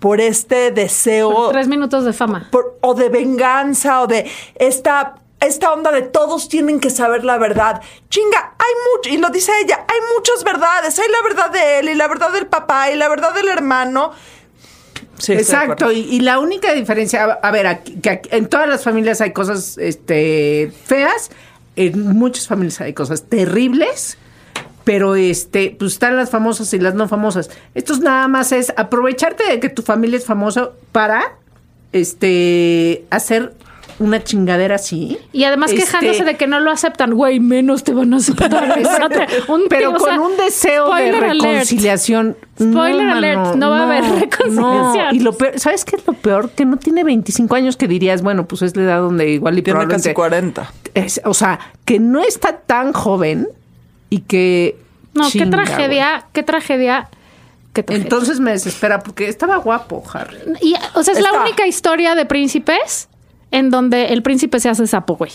[0.00, 2.48] por este deseo Tres minutos de fama.
[2.50, 7.38] por- o de venganza o de esta esta onda de todos tienen que saber la
[7.38, 7.80] verdad.
[8.08, 10.98] Chinga, hay mucho, y lo dice ella, hay muchas verdades.
[10.98, 14.12] Hay la verdad de él y la verdad del papá y la verdad del hermano.
[15.18, 18.68] Sí, Exacto, y, y la única diferencia, a, a ver, aquí- que aquí- en todas
[18.68, 21.30] las familias hay cosas este, feas,
[21.76, 24.16] en muchas familias hay cosas terribles,
[24.84, 27.50] pero este, pues están las famosas y las no famosas.
[27.74, 31.36] Esto es nada más es aprovecharte de que tu familia es famosa para
[31.92, 33.54] este hacer
[34.00, 35.18] una chingadera así.
[35.32, 37.12] Y además Este, quejándose de que no lo aceptan.
[37.14, 38.50] Güey, menos te van a aceptar.
[39.48, 41.40] Un- pero o con sea, un deseo de alert.
[41.42, 42.36] reconciliación.
[42.60, 44.56] Spoiler alert, no va a haber reconciliación.
[44.56, 45.12] no.
[45.12, 46.50] Y lo peor, ¿sabes qué es lo peor?
[46.50, 49.62] Que no tiene 25 años que dirías, bueno, pues es la edad donde igual y
[49.62, 50.72] Tiene casi probablemente- 40.
[50.94, 53.48] es- o sea, que no está tan joven
[54.08, 54.76] y que...
[55.12, 57.08] No, chinga, qué tragedia, qué tragedia.
[57.72, 57.86] Qué güey.
[57.86, 58.02] tragedia.
[58.04, 60.38] Entonces me desespera porque estaba guapo, Harry.
[60.62, 63.08] Y, o sea, es la única historia de príncipes
[63.50, 65.32] en donde el príncipe se hace sapo, güey.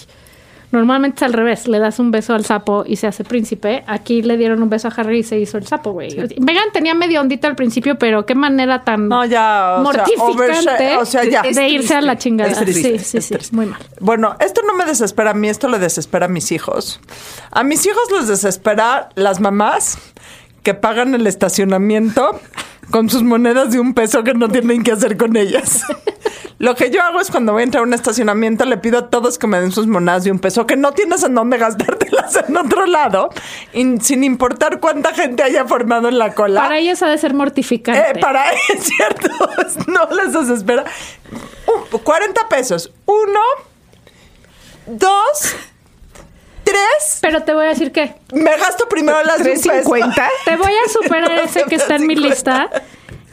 [0.72, 3.84] Normalmente es al revés, le das un beso al sapo y se hace príncipe.
[3.88, 6.10] Aquí le dieron un beso a Harry y se hizo el sapo, güey.
[6.40, 10.96] Megan tenía medio ondita al principio, pero qué manera tan No, ya, o sea, mortificante
[10.96, 11.44] overshare- o sea, ya.
[11.44, 12.52] de Es irse triste, a la chingada.
[12.52, 13.56] es triste, sí, sí, es sí, triste.
[13.56, 13.80] muy mal.
[14.02, 17.00] Bueno, esto no me desespera a mí, esto le desespera a mis hijos.
[17.52, 19.98] A mis hijos les desespera las mamás
[20.64, 22.42] que pagan el estacionamiento
[22.92, 25.84] con sus monedas de un peso que no tienen que hacer con ellas.
[26.58, 29.10] Lo que yo hago es cuando voy a entrar a un estacionamiento le pido a
[29.10, 32.34] todos que me den sus monedas de un peso que no tienes en dónde gastártelas
[32.48, 33.30] en otro lado,
[33.74, 36.62] y sin importar cuánta gente haya formado en la cola.
[36.62, 38.20] Para ellos ha de ser mortificante.
[38.20, 39.28] Eh, para es cierto,
[39.88, 40.86] no les desespera.
[41.92, 42.92] Un- 40 pesos.
[43.06, 43.42] Uno,
[44.86, 45.56] dos,
[46.66, 47.20] tres.
[47.22, 49.70] Pero te voy a decir que Me gasto primero las de un peso.
[49.70, 50.28] 350.
[50.44, 52.30] te voy a superar ese que está en mi 50.
[52.30, 52.70] lista.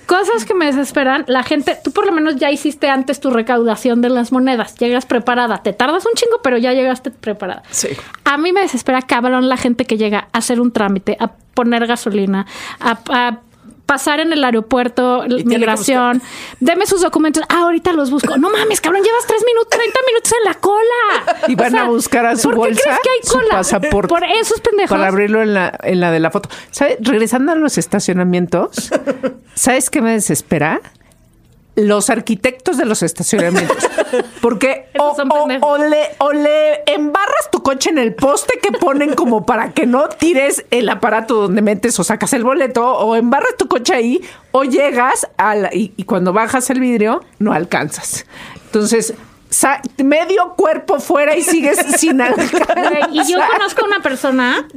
[0.07, 1.25] Cosas que me desesperan.
[1.29, 4.75] La gente, tú por lo menos ya hiciste antes tu recaudación de las monedas.
[4.77, 5.62] Llegas preparada.
[5.62, 7.62] Te tardas un chingo, pero ya llegaste preparada.
[7.71, 7.88] Sí.
[8.25, 11.87] A mí me desespera cabrón la gente que llega a hacer un trámite, a poner
[11.87, 12.47] gasolina,
[12.81, 13.38] a, a
[13.87, 16.23] pasar en el aeropuerto, migración.
[16.61, 17.42] Deme sus documentos.
[17.49, 18.37] Ah, ahorita los busco.
[18.38, 21.49] No mames, cabrón, llevas tres minutos, 30 minutos en la cola.
[21.49, 23.49] Y van a buscar a su ¿por qué bolsa crees que hay su cola?
[23.51, 24.97] pasaporte Por esos pendejos.
[24.97, 26.49] para abrirlo en la, en la de la foto.
[26.71, 26.97] ¿Sabes?
[27.01, 28.90] Regresando a los estacionamientos,
[29.55, 30.81] ¿sabes qué me desespera?
[31.75, 33.77] Los arquitectos de los estacionamientos.
[34.43, 35.17] Porque o,
[35.63, 39.87] o- le, o le embarras tu coche en el poste que ponen como para que
[39.87, 44.21] no tires el aparato donde metes o sacas el boleto, o embarras tu coche ahí,
[44.51, 48.27] o llegas a la- y, y cuando bajas el vidrio no alcanzas.
[48.67, 49.15] Entonces,
[49.49, 53.09] sa- medio cuerpo fuera y sigues sin alcanzar.
[53.13, 54.69] Y yo conozco una persona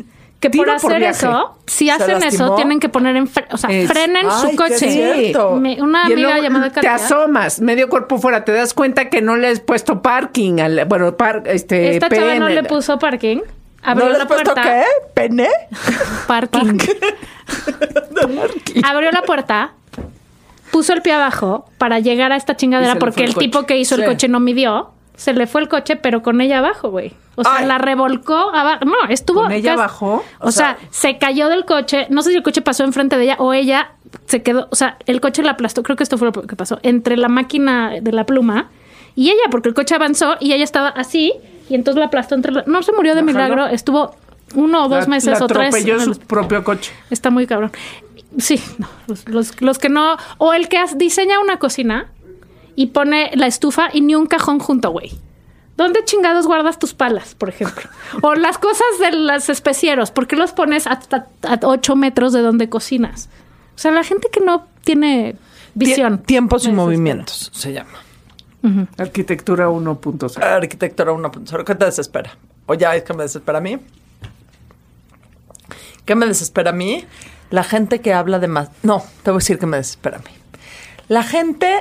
[0.52, 1.18] que por por hacer viaje.
[1.26, 4.50] eso, si ¿Se hacen eso, tienen que poner en, fre- o sea, Es- frenen Ay,
[4.50, 4.78] su coche.
[4.92, 5.56] cierto.
[5.56, 9.48] Me- una amiga llamada te asomas, medio cuerpo fuera, te das cuenta que no le
[9.50, 13.38] has puesto parking, al, bueno, par, este, Esta chava no le puso parking.
[13.38, 14.64] ¿No Abrió le la puesto puerta.
[14.64, 14.84] qué?
[15.14, 15.48] ¿Pene?
[16.28, 16.80] Parking.
[18.84, 19.74] Abrió la puerta,
[20.72, 24.02] puso el pie abajo para llegar a esta chingadera porque el tipo que hizo Sí.
[24.02, 24.92] el coche no midió.
[25.16, 27.14] Se le fue el coche, pero con ella abajo, güey.
[27.36, 27.66] O sea, Ay.
[27.68, 28.86] la revolcó abajo.
[28.86, 29.44] No, estuvo.
[29.44, 30.24] ¿Con ella abajo?
[30.40, 32.08] O, sea, se cayó del coche.
[32.10, 33.92] No sé si el coche pasó enfrente de ella o ella
[34.26, 34.68] se quedó.
[34.72, 35.84] O sea, el coche la aplastó.
[35.84, 36.80] Creo que esto fue lo que pasó.
[36.84, 38.70] Entre la máquina de la pluma
[39.16, 41.34] y ella, porque el coche avanzó y ella estaba así.
[41.70, 42.52] Y entonces la aplastó entre.
[42.52, 43.66] la- No se murió de La milagro.
[43.68, 44.16] Estuvo
[44.54, 45.68] uno o dos La- meses la o tres.
[45.70, 46.92] atropelló su propio coche.
[47.10, 47.72] Está muy cabrón.
[48.38, 50.18] Sí, no, los, los- los que no.
[50.38, 52.08] O el que diseña una cocina
[52.76, 55.12] y pone la estufa y ni un cajón junto, güey.
[55.78, 57.84] ¿Dónde chingados guardas tus palas, por ejemplo?
[58.22, 62.42] O las cosas de los especieros, ¿por qué los pones hasta a 8 metros de
[62.42, 63.30] donde cocinas?
[63.76, 65.36] O sea, la gente que no tiene
[65.74, 66.20] visión.
[66.20, 68.00] Tie- Tiempos y movimientos se llama.
[68.98, 70.42] Arquitectura 1.0.
[70.42, 71.64] Arquitectura 1.0.
[71.66, 72.38] ¿Qué te desespera?
[72.66, 73.78] O ya es que me desespera a mí.
[76.06, 77.06] ¿Qué me desespera a mí?
[77.50, 78.70] La gente que habla de más.
[78.84, 80.32] No, te voy a decir que me desespera a mí.
[81.10, 81.80] La gente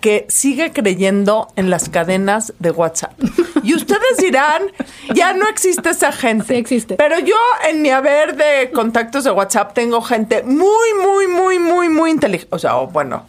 [0.00, 3.12] que sigue creyendo en las cadenas de WhatsApp.
[3.62, 4.62] Y ustedes dirán,
[5.14, 6.46] ya no existe esa gente.
[6.48, 6.94] Sí existe.
[6.96, 7.36] Pero yo
[7.68, 12.54] en mi haber de contactos de WhatsApp tengo gente muy, muy, muy, muy, muy inteligente.
[12.54, 13.26] O sea, o bueno,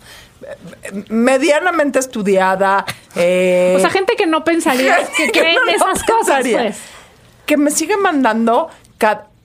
[1.10, 2.86] medianamente estudiada.
[3.16, 6.58] eh, O sea, gente que no pensaría que que no esas cosas, pensaría.
[6.60, 6.78] pues.
[7.46, 8.70] que me sigue mandando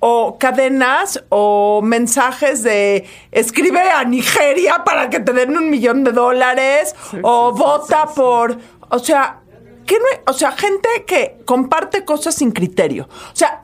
[0.07, 6.13] o cadenas o mensajes de escribe a Nigeria para que te den un millón de
[6.13, 8.59] dólares o vota por,
[8.91, 9.41] o sea,
[9.87, 13.63] que no, o sea, gente que comparte cosas sin criterio, o sea,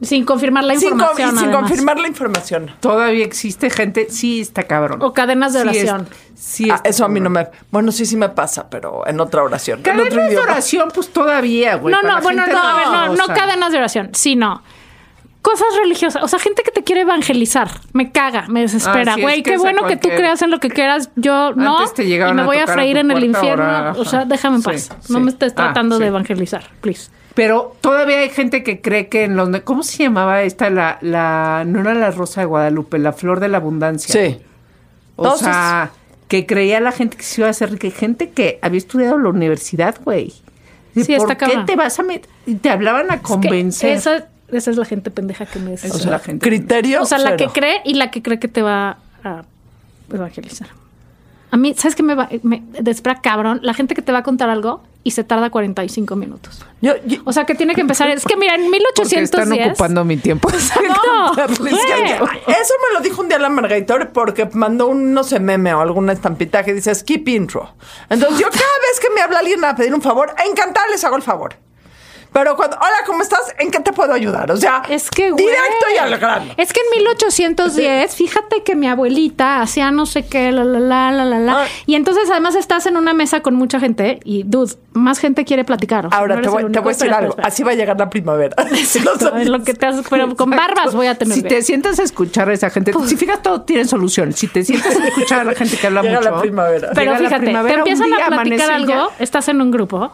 [0.00, 1.34] Sin confirmar la sin, con- información.
[1.34, 2.70] y sin confirmar la información.
[2.80, 5.02] Todavía existe gente, sí está cabrón.
[5.02, 6.08] O cadenas de Sí es- oración.
[6.34, 9.42] sí Ah, eso a mí no me, bueno, sí, sí me pasa, pero en otra
[9.42, 9.80] oración.
[9.84, 11.92] en otro Cadenas de oración, pues todavía, güey.
[11.92, 14.62] No, no, bueno, gente no, a ver, no, o no sea, cadenas de oración, sino
[15.42, 16.22] cosas religiosas.
[16.22, 17.68] O sea, gente que te quiere evangelizar.
[17.92, 19.12] Me caga, me desespera.
[19.12, 21.10] Ah, sí, Güey, qué bueno que tú creas en lo que quieras.
[21.16, 21.78] Yo no.
[21.78, 23.64] Antes te y llegaban me voy a freír en el infierno.
[23.64, 24.90] ahora, o sea, déjame en Sí, paz.
[25.10, 25.24] no sí.
[25.24, 27.10] me estés Ah, tratando de evangelizar, please.
[27.34, 29.48] Pero todavía hay gente que cree que en los...
[29.62, 30.68] ¿Cómo se llamaba esta?
[30.70, 34.12] La, la, no era la rosa de Guadalupe, la flor de la abundancia.
[34.12, 34.38] Sí.
[35.16, 35.90] O Entonces- sea,
[36.28, 37.86] que creía la gente que se iba a hacer rica.
[37.86, 40.32] y Gente que había estudiado la universidad, güey.
[40.94, 41.66] ¿Y Sí, ¿Por está qué cabrón.
[41.66, 42.28] te vas a meter?
[42.46, 43.90] Y te hablaban a Es que convencer.
[43.96, 46.46] esa, esa es la gente pendeja que me O sea, la gente.
[46.46, 47.02] Criterio.
[47.02, 49.42] O sea, la que cree y la que cree que te va a
[50.12, 50.68] evangelizar.
[51.50, 52.62] A mí, ¿sabes qué me, va, me
[53.22, 53.60] cabrón?
[53.62, 56.64] La gente que te va a contar algo y se tarda 45 minutos.
[56.80, 58.08] Yo- yo- O sea, que tiene que empezar.
[58.08, 59.22] Es que mira, en Porque 1810.
[59.24, 60.48] están ocupando mi tiempo.
[60.82, 61.74] No, Es güey.
[61.74, 65.80] Eso me lo dijo un día la Margator porque mandó un, no sé, meme o
[65.80, 67.74] alguna estampita que dice skip intro.
[68.08, 71.16] Entonces yo cada vez que me habla alguien a pedir un favor, encantada les hago
[71.16, 71.54] el favor.
[72.32, 73.54] Pero cuando, hola, ¿cómo estás?
[73.58, 74.50] ¿En qué te puedo ayudar?
[74.50, 75.44] O sea, Es que, güey.
[75.44, 76.52] directo y al grano.
[76.56, 81.12] Es que en 1810, fíjate que mi abuelita hacía no sé qué, la, la, la,
[81.12, 81.62] la, la, la.
[81.62, 81.66] Ah.
[81.86, 85.64] Y entonces además estás en una mesa con mucha gente y, dude, más gente quiere
[85.64, 86.06] platicar.
[86.06, 87.30] o sea, Ahora no te voy, te voy a decir Espera, algo.
[87.30, 88.56] espera, Así va a llegar la primavera.
[88.72, 91.34] Es lo que te hace- pero con barbas voy a tener.
[91.34, 94.32] Si te sientas a escuchar a esa gente, si fijas, todo tiene solución.
[94.32, 96.30] Si te sientas a escuchar a la gente que habla Llega mucho.
[96.30, 96.90] la primavera.
[96.94, 100.12] Pero llega fíjate, te primavera, empiezan a platicar algo, estás en un grupo.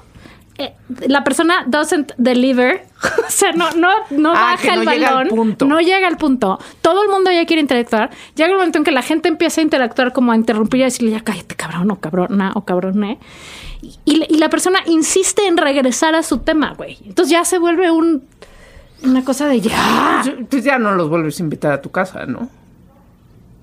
[0.58, 0.74] Eh,
[1.06, 2.84] la persona doesn't deliver,
[3.26, 5.64] o sea, no, no, no Ah, baja el llega balón, punto.
[5.66, 6.58] no llega al punto.
[6.82, 8.10] Todo el mundo ya quiere interactuar.
[8.34, 10.86] Llega el momento en que la gente empieza a interactuar, como a interrumpir y a
[10.86, 13.18] decirle ya cállate, cabrón, o cabrona, o cabrone.
[13.80, 16.98] Y, y, y la persona insiste en regresar a su tema, güey.
[17.06, 18.24] Entonces ya se vuelve un
[19.04, 20.24] una cosa de ya.
[20.50, 22.48] Pues ya no los vuelves a invitar a tu casa, ¿no?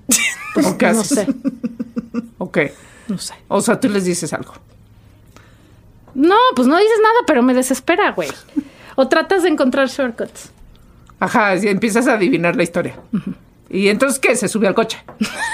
[0.64, 1.26] ¿O qué No sé,
[2.38, 2.58] Ok.
[3.08, 3.34] no sé.
[3.48, 4.54] O sea, tú les dices algo.
[6.16, 8.30] No, pues no dices nada, pero me desespera, güey.
[8.96, 10.50] O tratas de encontrar shortcuts.
[11.20, 12.94] Ajá, y empiezas a adivinar la historia.
[13.68, 14.36] ¿Y entonces qué?
[14.36, 15.02] Se subió al coche.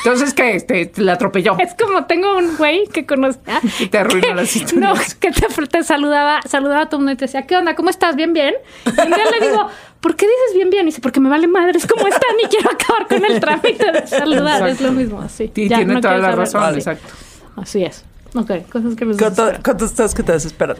[0.04, 0.54] Entonces, ¿qué?
[0.54, 1.56] Este, la atropelló.
[1.58, 3.60] Es como tengo un güey que conocía.
[3.80, 7.12] Y te arruinó que- las No, que te, te saludaba, saludaba a todo el mundo
[7.12, 7.74] y te decía, ¿qué onda?
[7.74, 8.14] ¿Cómo estás?
[8.14, 8.54] ¿Bien, bien?
[8.86, 9.66] Y un día le digo,
[10.00, 10.82] ¿por qué dices bien, bien?
[10.82, 14.06] Y dice, porque me vale madres cómo están y quiero acabar con el trámite de
[14.06, 14.60] saludar.
[14.62, 14.72] Exacto.
[14.74, 15.50] Es lo mismo, así.
[15.56, 17.14] Y Ya, tiene no toda la razón, Sí, exacto.
[17.56, 18.04] Así es.
[18.34, 19.62] Ok, cosas que me ¿Cuántas desesperan.
[19.62, 20.76] cuántas que te desesperan?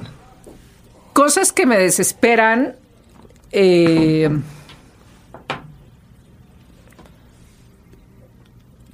[1.13, 2.77] Cosas que me desesperan.
[3.55, 4.31] eh,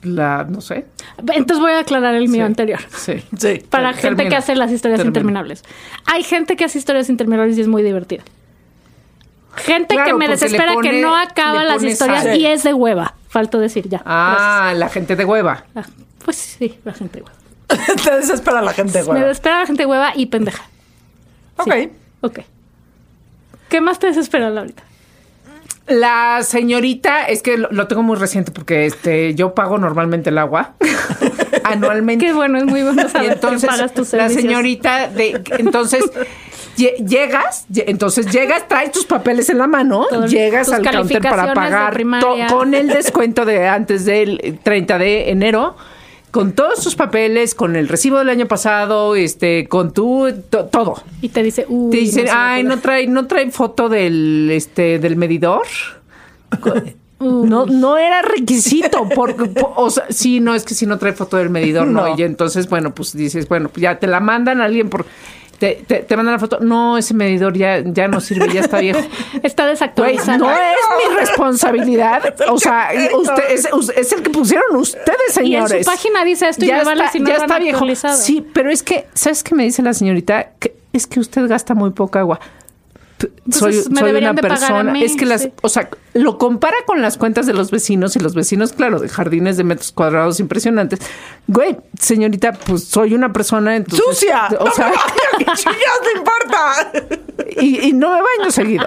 [0.02, 0.86] la, no sé.
[1.18, 2.46] Entonces voy a aclarar el mío Sí.
[2.46, 2.78] anterior.
[2.96, 3.14] Sí.
[3.36, 3.62] Sí.
[3.68, 4.30] Para gente termina.
[4.30, 5.10] que hace las historias Termina.
[5.10, 5.64] interminables.
[6.06, 8.22] Hay gente que hace historias interminables y es muy divertida.
[9.56, 12.36] Gente Claro, que me desespera que no acaba las historias sal.
[12.36, 13.14] y es de hueva.
[13.28, 14.00] Falto decir ya.
[14.06, 15.64] Ah, la gente de hueva.
[15.74, 15.82] Ah,
[16.24, 17.37] pues sí, la gente de hueva.
[18.04, 19.18] te desespera la gente, güey.
[19.20, 20.64] Me desespera la gente hueva y pendeja.
[21.56, 21.74] Ok.
[22.22, 22.40] Ok.
[23.68, 24.82] ¿Qué más te desespera, Laurita?
[25.86, 30.36] La señorita, es que lo, lo tengo muy reciente porque este yo pago normalmente el
[30.38, 30.74] agua
[31.64, 32.26] anualmente.
[32.26, 36.02] Qué bueno, es muy bueno Y entonces que pagas tus la señorita de entonces
[36.76, 41.22] lle- llegas, lle- entonces llegas, traes tus papeles en la mano, Todo- llegas al counter
[41.22, 45.74] para pagar to- con el descuento de antes del 30 de enero.
[46.30, 51.02] Con todos tus papeles, con el recibo del año pasado, este, con tu to- todo.
[51.22, 52.76] Y te dice, uy, Te dicen, no ay, poder".
[52.76, 55.62] no trae, no trae foto del, este, del medidor.
[57.20, 61.12] No, no era requisito, porque, po- o sea, sí, no, es que si no trae
[61.12, 62.06] foto del medidor, no.
[62.06, 62.16] No.
[62.16, 65.04] Y entonces, bueno, pues dices, bueno, pues ya te la mandan a alguien por,
[65.58, 66.58] te, te, te mandan la foto.
[66.60, 69.00] No, ese medidor ya, ya no sirve, ya está viejo.
[69.42, 70.38] Está desactualizado.
[70.46, 72.34] no es mi responsabilidad.
[72.48, 75.86] O sea, usted, es, es el que pusieron ustedes, Y en señores.
[75.86, 78.16] su página dice esto y me vale si no lo han actualizado.
[78.16, 80.50] Sí, pero es que, ¿sabes qué me dice la señorita?
[80.58, 82.40] Que es que usted gasta muy poca agua.
[83.18, 84.92] Soy, Entonces, soy una persona.
[84.92, 85.52] mí, es que las, sí.
[85.62, 89.08] o sea, lo compara con las cuentas de los vecinos y los vecinos, claro, de
[89.08, 91.00] jardines de metros cuadrados impresionantes.
[91.48, 94.48] Güey, señorita, pues soy una persona entonces, ¡Sucia!
[94.60, 95.02] O ¡No sea, me baño!
[95.38, 96.92] ¿Qué chingados te importa?
[97.60, 98.86] y, y no me baño seguido.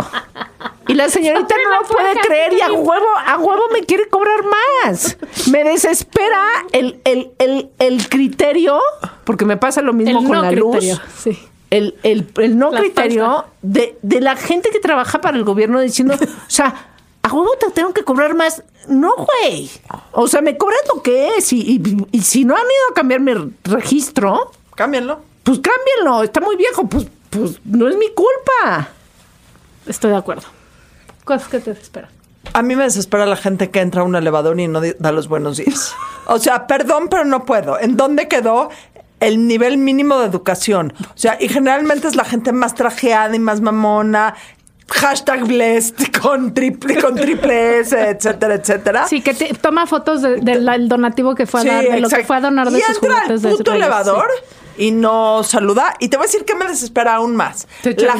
[0.87, 4.39] Y la señorita no lo puede creer y a huevo, a huevo me quiere cobrar
[4.85, 5.17] más.
[5.51, 6.41] Me desespera
[6.71, 8.79] el, el, el, el criterio,
[9.25, 11.01] porque me pasa lo mismo El con no la criterio, luz.
[11.17, 11.37] sí.
[11.71, 15.79] El, el, el no La criterio de, de la gente que trabaja para el gobierno
[15.79, 16.89] diciendo, o sea,
[17.23, 18.63] a huevo te tengo que cobrar más.
[18.87, 19.69] No, güey.
[20.11, 21.51] O sea, me cobras lo que es.
[21.53, 25.21] Y, y- y si no han ido a cambiar mi registro, Cámbienlo.
[25.43, 26.23] pues cámbienlo.
[26.23, 26.87] Está muy viejo.
[26.87, 28.89] Pues, pues no es mi culpa.
[29.87, 30.43] Estoy de acuerdo.
[31.23, 32.09] Cosas que te desesperan.
[32.53, 35.27] A mí me desespera la gente que entra a un elevador y no da los
[35.29, 35.93] buenos días.
[36.25, 37.79] O sea, perdón, pero no puedo.
[37.79, 38.69] ¿En dónde quedó
[39.21, 40.93] el nivel mínimo de educación?
[41.01, 44.35] O sea, y generalmente es la gente más trajeada y más mamona.
[44.89, 49.07] Hashtag blessed con triple, con triple S, etcétera, etcétera.
[49.07, 51.99] Sí, que te- toma fotos de- del del donativo que fue a Sí, dar, de
[52.01, 54.27] lo que fue a donar de y sus entra al juguetes de puto elevador
[54.75, 54.83] sí.
[54.87, 55.93] y no saluda.
[55.99, 57.69] Y te voy a decir que me desespera aún más.
[57.83, 58.13] Te La-.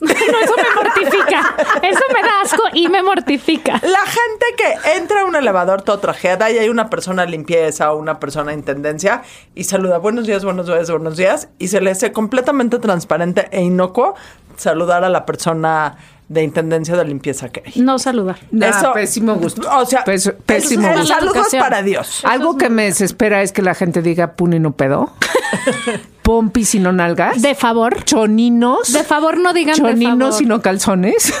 [0.00, 1.56] No, eso me mortifica.
[1.82, 3.80] Eso me da asco y me mortifica.
[3.82, 7.98] La gente que entra a un elevador todo trajeada y hay una persona limpieza o
[7.98, 9.22] una persona de intendencia
[9.54, 13.62] y saluda buenos días, buenos días, buenos días y se le hace completamente transparente e
[13.62, 14.14] inocuo
[14.56, 15.96] saludar a la persona
[16.28, 17.82] de intendencia de limpieza que hay.
[17.82, 18.38] No saludar.
[18.50, 19.68] No, pésimo gusto.
[19.76, 21.14] O sea, Pés- pésimo el, gusto.
[21.14, 21.62] saludo es Educación.
[21.62, 22.22] para Dios.
[22.24, 25.12] Algo que me desespera es que la gente diga pun y no pedo.
[26.22, 27.42] Pompis y no nalgas.
[27.42, 28.02] De favor.
[28.04, 28.92] choninos.
[28.92, 30.42] De favor, no digan choninos favor.
[30.42, 31.34] y no calzones.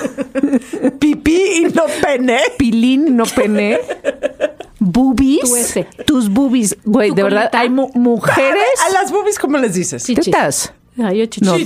[0.98, 2.40] Pipí y no pene.
[2.58, 3.80] Pilín y no pene.
[4.78, 5.74] Boobies.
[6.04, 6.76] Tus boobies.
[6.84, 8.66] Güey, Tu de verdad, hay mu- mujeres.
[8.86, 10.04] A las boobies, ¿cómo les dices?
[10.04, 10.26] Chichis.
[10.26, 10.72] Tetas.
[11.02, 11.42] Ay, yo chichis.
[11.48, 11.56] No,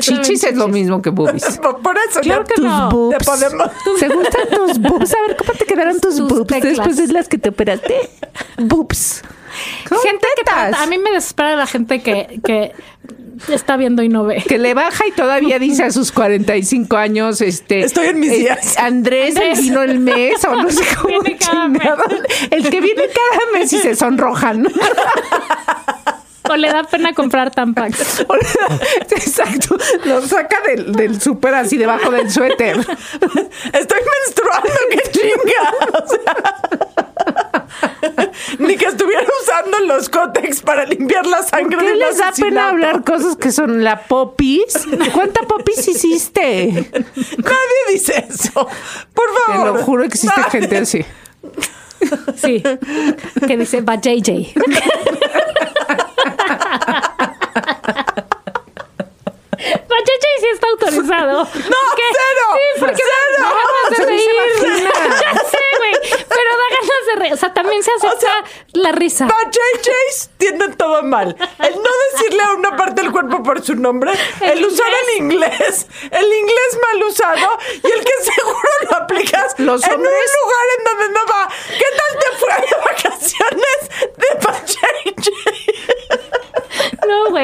[0.00, 0.42] Chichis.
[0.42, 1.58] Yo es lo mismo que boobies.
[1.82, 2.88] Por eso, Claro que tus no.
[2.90, 3.18] boobs.
[3.18, 5.14] Te podemos- ¿Te gustan tus boobs?
[5.14, 6.76] A ver, ¿cómo te quedaron tus, Tus boobs teclas.
[6.76, 7.94] después de las que te operaste?
[8.58, 9.22] Boobs.
[10.02, 10.78] Gente que tetas.
[10.80, 12.72] a mí me desespera la gente que, que
[13.52, 14.42] está viendo y no ve.
[14.46, 17.80] que le baja y todavía dice a sus 45 años, este...
[17.80, 18.76] Estoy en mis eh, días.
[18.78, 21.82] Andrés, vino el mes, o no sé cómo Viene cada mes.
[22.50, 24.66] El que viene cada mes y se sonrojan.
[26.50, 28.24] O le da pena comprar tampax.
[29.10, 29.76] Exacto.
[30.04, 32.76] Lo saca del, del súper así debajo del suéter.
[32.78, 35.74] Estoy menstruando, qué chinga.
[35.92, 36.34] O sea,
[38.58, 42.32] ni que estuviera usando los cótex para limpiar la sangre ¿Qué de un les da
[42.32, 44.86] pena hablar cosas que son la popis?
[45.12, 46.90] ¿Cuánta popis hiciste?
[47.02, 48.66] Nadie dice eso.
[49.14, 49.76] Por Te favor.
[49.76, 50.50] lo juro que existe Nadie.
[50.50, 51.04] gente así.
[52.36, 52.62] Sí.
[53.46, 54.54] Que dice, va JJ.
[59.58, 60.66] Va JJ sí está
[61.54, 63.14] No, cero, Sí, porque cero.
[63.38, 64.20] da ganas de reír.
[65.50, 65.92] sé, güey.
[66.28, 67.32] Pero da ganas de reír.
[67.32, 69.26] O sea, también se acepta sea, la risa.
[69.26, 69.36] Los
[69.82, 71.36] JJs tienen todo mal.
[71.58, 75.22] El no decirle a una parte del cuerpo por su nombre, el, El usar el
[75.22, 80.40] inglés, el inglés mal usado y el que seguro lo aplicas Los en hombres- un
[80.42, 81.48] lugar en donde no va.
[81.68, 83.80] ¿Qué tal te fue de vacaciones
[84.16, 84.78] de JJ?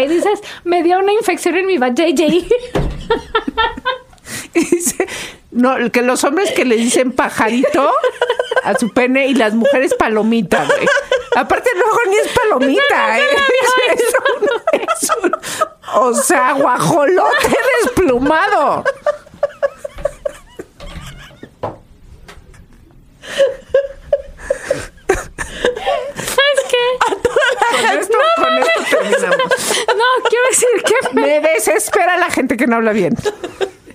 [0.04, 2.46] entonces me dio una infección en mi JJ.
[4.54, 5.06] Y dice,
[5.64, 7.90] no, que los hombres que le dicen pajarito
[8.64, 10.86] a su pene y las mujeres palomita, güey.
[11.36, 13.22] Aparte luego ni es palomita, ¿eh?
[13.94, 15.36] Es un- es un-
[16.02, 18.84] o sea, guajolote desplumado.
[26.14, 26.84] ¿Sabes qué?
[27.70, 29.38] Con esto, con esto terminamos.
[29.88, 33.16] No, quiero decir que me, Me desespera la gente que no habla bien.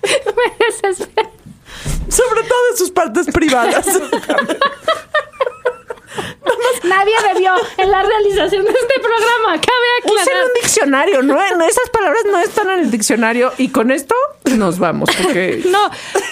[0.03, 1.29] me desespera.
[2.09, 3.85] Sobre todo en sus partes privadas.
[6.83, 9.61] Nadie debió en la realización de este programa.
[9.61, 10.45] Cabe Usen aclarar.
[10.45, 11.21] un diccionario.
[11.21, 13.53] No, Esas palabras no están en el diccionario.
[13.57, 14.15] Y con esto
[14.59, 15.89] nos vamos, porque No,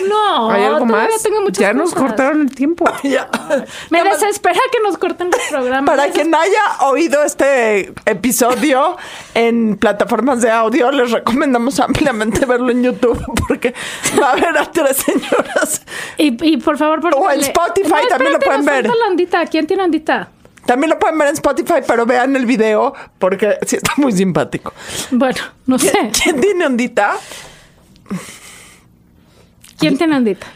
[0.07, 0.51] no.
[0.51, 1.23] hay algo más.
[1.23, 2.85] tengo muchas Ya nos cortaron el tiempo.
[3.03, 3.29] Ya.
[3.89, 5.95] Me desespera que nos corten los programas.
[5.95, 8.97] Para quien haya oído este episodio
[9.33, 13.73] en plataformas de audio, les recomendamos ampliamente verlo en YouTube porque
[14.21, 15.81] va a haber a tres señoras.
[16.17, 18.85] Y, y por favor, por O en Spotify también lo pueden ver.
[18.85, 19.45] falta la ondita.
[19.45, 20.29] ¿Quién tiene ondita?
[20.65, 24.73] También lo pueden ver en Spotify, pero vean el video porque sí está muy simpático.
[25.11, 26.11] Bueno, no sé.
[26.21, 27.15] ¿Quién tiene ondita?
[29.77, 30.47] ¿Quién tiene ondita?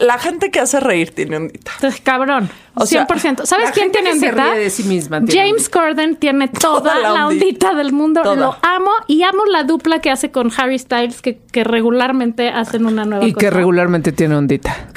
[0.00, 1.72] La gente que hace reír tiene ondita.
[1.74, 2.50] Entonces, cabrón.
[2.78, 3.44] O sea, 100%.
[3.46, 4.52] ¿Sabes la quién gente tiene que se ondita?
[4.52, 5.80] ríe de sí misma tiene James ondita.
[5.80, 7.68] Corden tiene toda, Toda la la, ondita.
[7.68, 8.22] ondita del mundo.
[8.22, 8.36] Toda.
[8.36, 12.84] Lo amo y amo la dupla que hace con Harry Styles, que, que regularmente hacen
[12.86, 13.46] una nueva Y cosa.
[13.46, 14.88] que regularmente tiene ondita.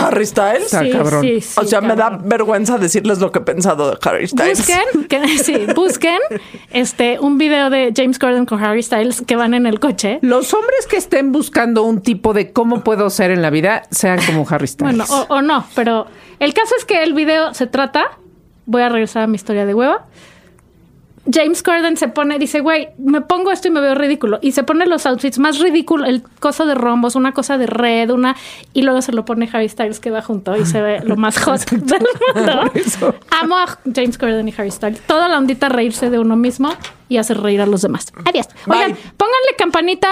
[0.00, 0.64] Harry Styles.
[0.64, 1.22] Está Sí, cabrón.
[1.22, 2.28] sí, sí, o sea, me da cabrón.
[2.28, 4.58] vergüenza decirles lo que he pensado de Harry Styles.
[4.58, 6.18] Busquen, que, sí, busquen
[6.70, 10.18] este un video de James Corden con Harry Styles que van en el coche.
[10.22, 14.18] Los hombres que estén buscando un tipo de cómo puedo ser en la vida, sean
[14.24, 14.96] como Harry Styles.
[14.96, 16.06] Bueno, o, o no, pero
[16.40, 18.18] el caso es que el video se trata.
[18.66, 20.06] Voy a regresar a mi historia de hueva.
[21.30, 24.38] James Corden se pone, dice, güey, me pongo esto y me veo ridículo.
[24.40, 28.10] Y se pone los outfits más ridículos, el coso de rombos, una cosa de red,
[28.10, 28.34] una.
[28.72, 31.38] Y luego se lo pone Harry Styles que va junto y se ve lo más
[31.44, 32.02] hot del
[32.34, 32.72] mundo.
[33.42, 35.00] Amo a James Corden y Harry Styles.
[35.02, 36.70] Toda la ondita reírse de uno mismo
[37.10, 38.10] y hacer reír a los demás.
[38.24, 38.48] Adiós.
[38.66, 40.08] Oigan, pónganle campanita.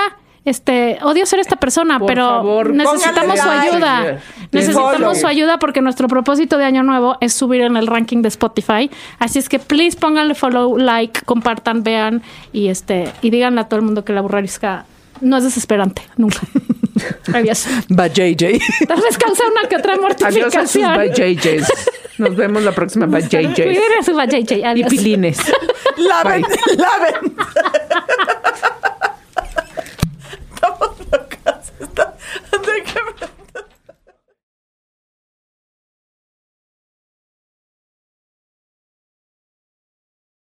[0.46, 3.68] Este, odio ser esta persona, Por pero favor, necesitamos su like.
[3.68, 4.20] ayuda.
[4.38, 4.46] Sí.
[4.52, 8.28] Necesitamos su ayuda porque nuestro propósito de año nuevo es subir en el ranking de
[8.28, 8.88] Spotify.
[9.18, 12.22] Así es que please pónganle follow, like, compartan, vean
[12.52, 14.86] y este y díganle a todo el mundo que la burrarisca
[15.20, 16.38] no es desesperante, nunca.
[17.34, 17.66] Adiós.
[17.90, 18.58] Va JJ.
[18.86, 20.94] Tal vez causa una que otra Adiós a sus mortificación.
[20.94, 21.72] by JJs.
[22.18, 23.54] Nos vemos la próxima by JJs.
[23.54, 24.58] Cuiden a su JJ.
[24.58, 24.88] Y Adiós.
[24.90, 25.38] pilines.
[25.96, 26.76] Laven, Bye.
[26.76, 27.34] laven.
[31.80, 32.20] Estamos locas.
[32.52, 33.00] Está- ¿De qué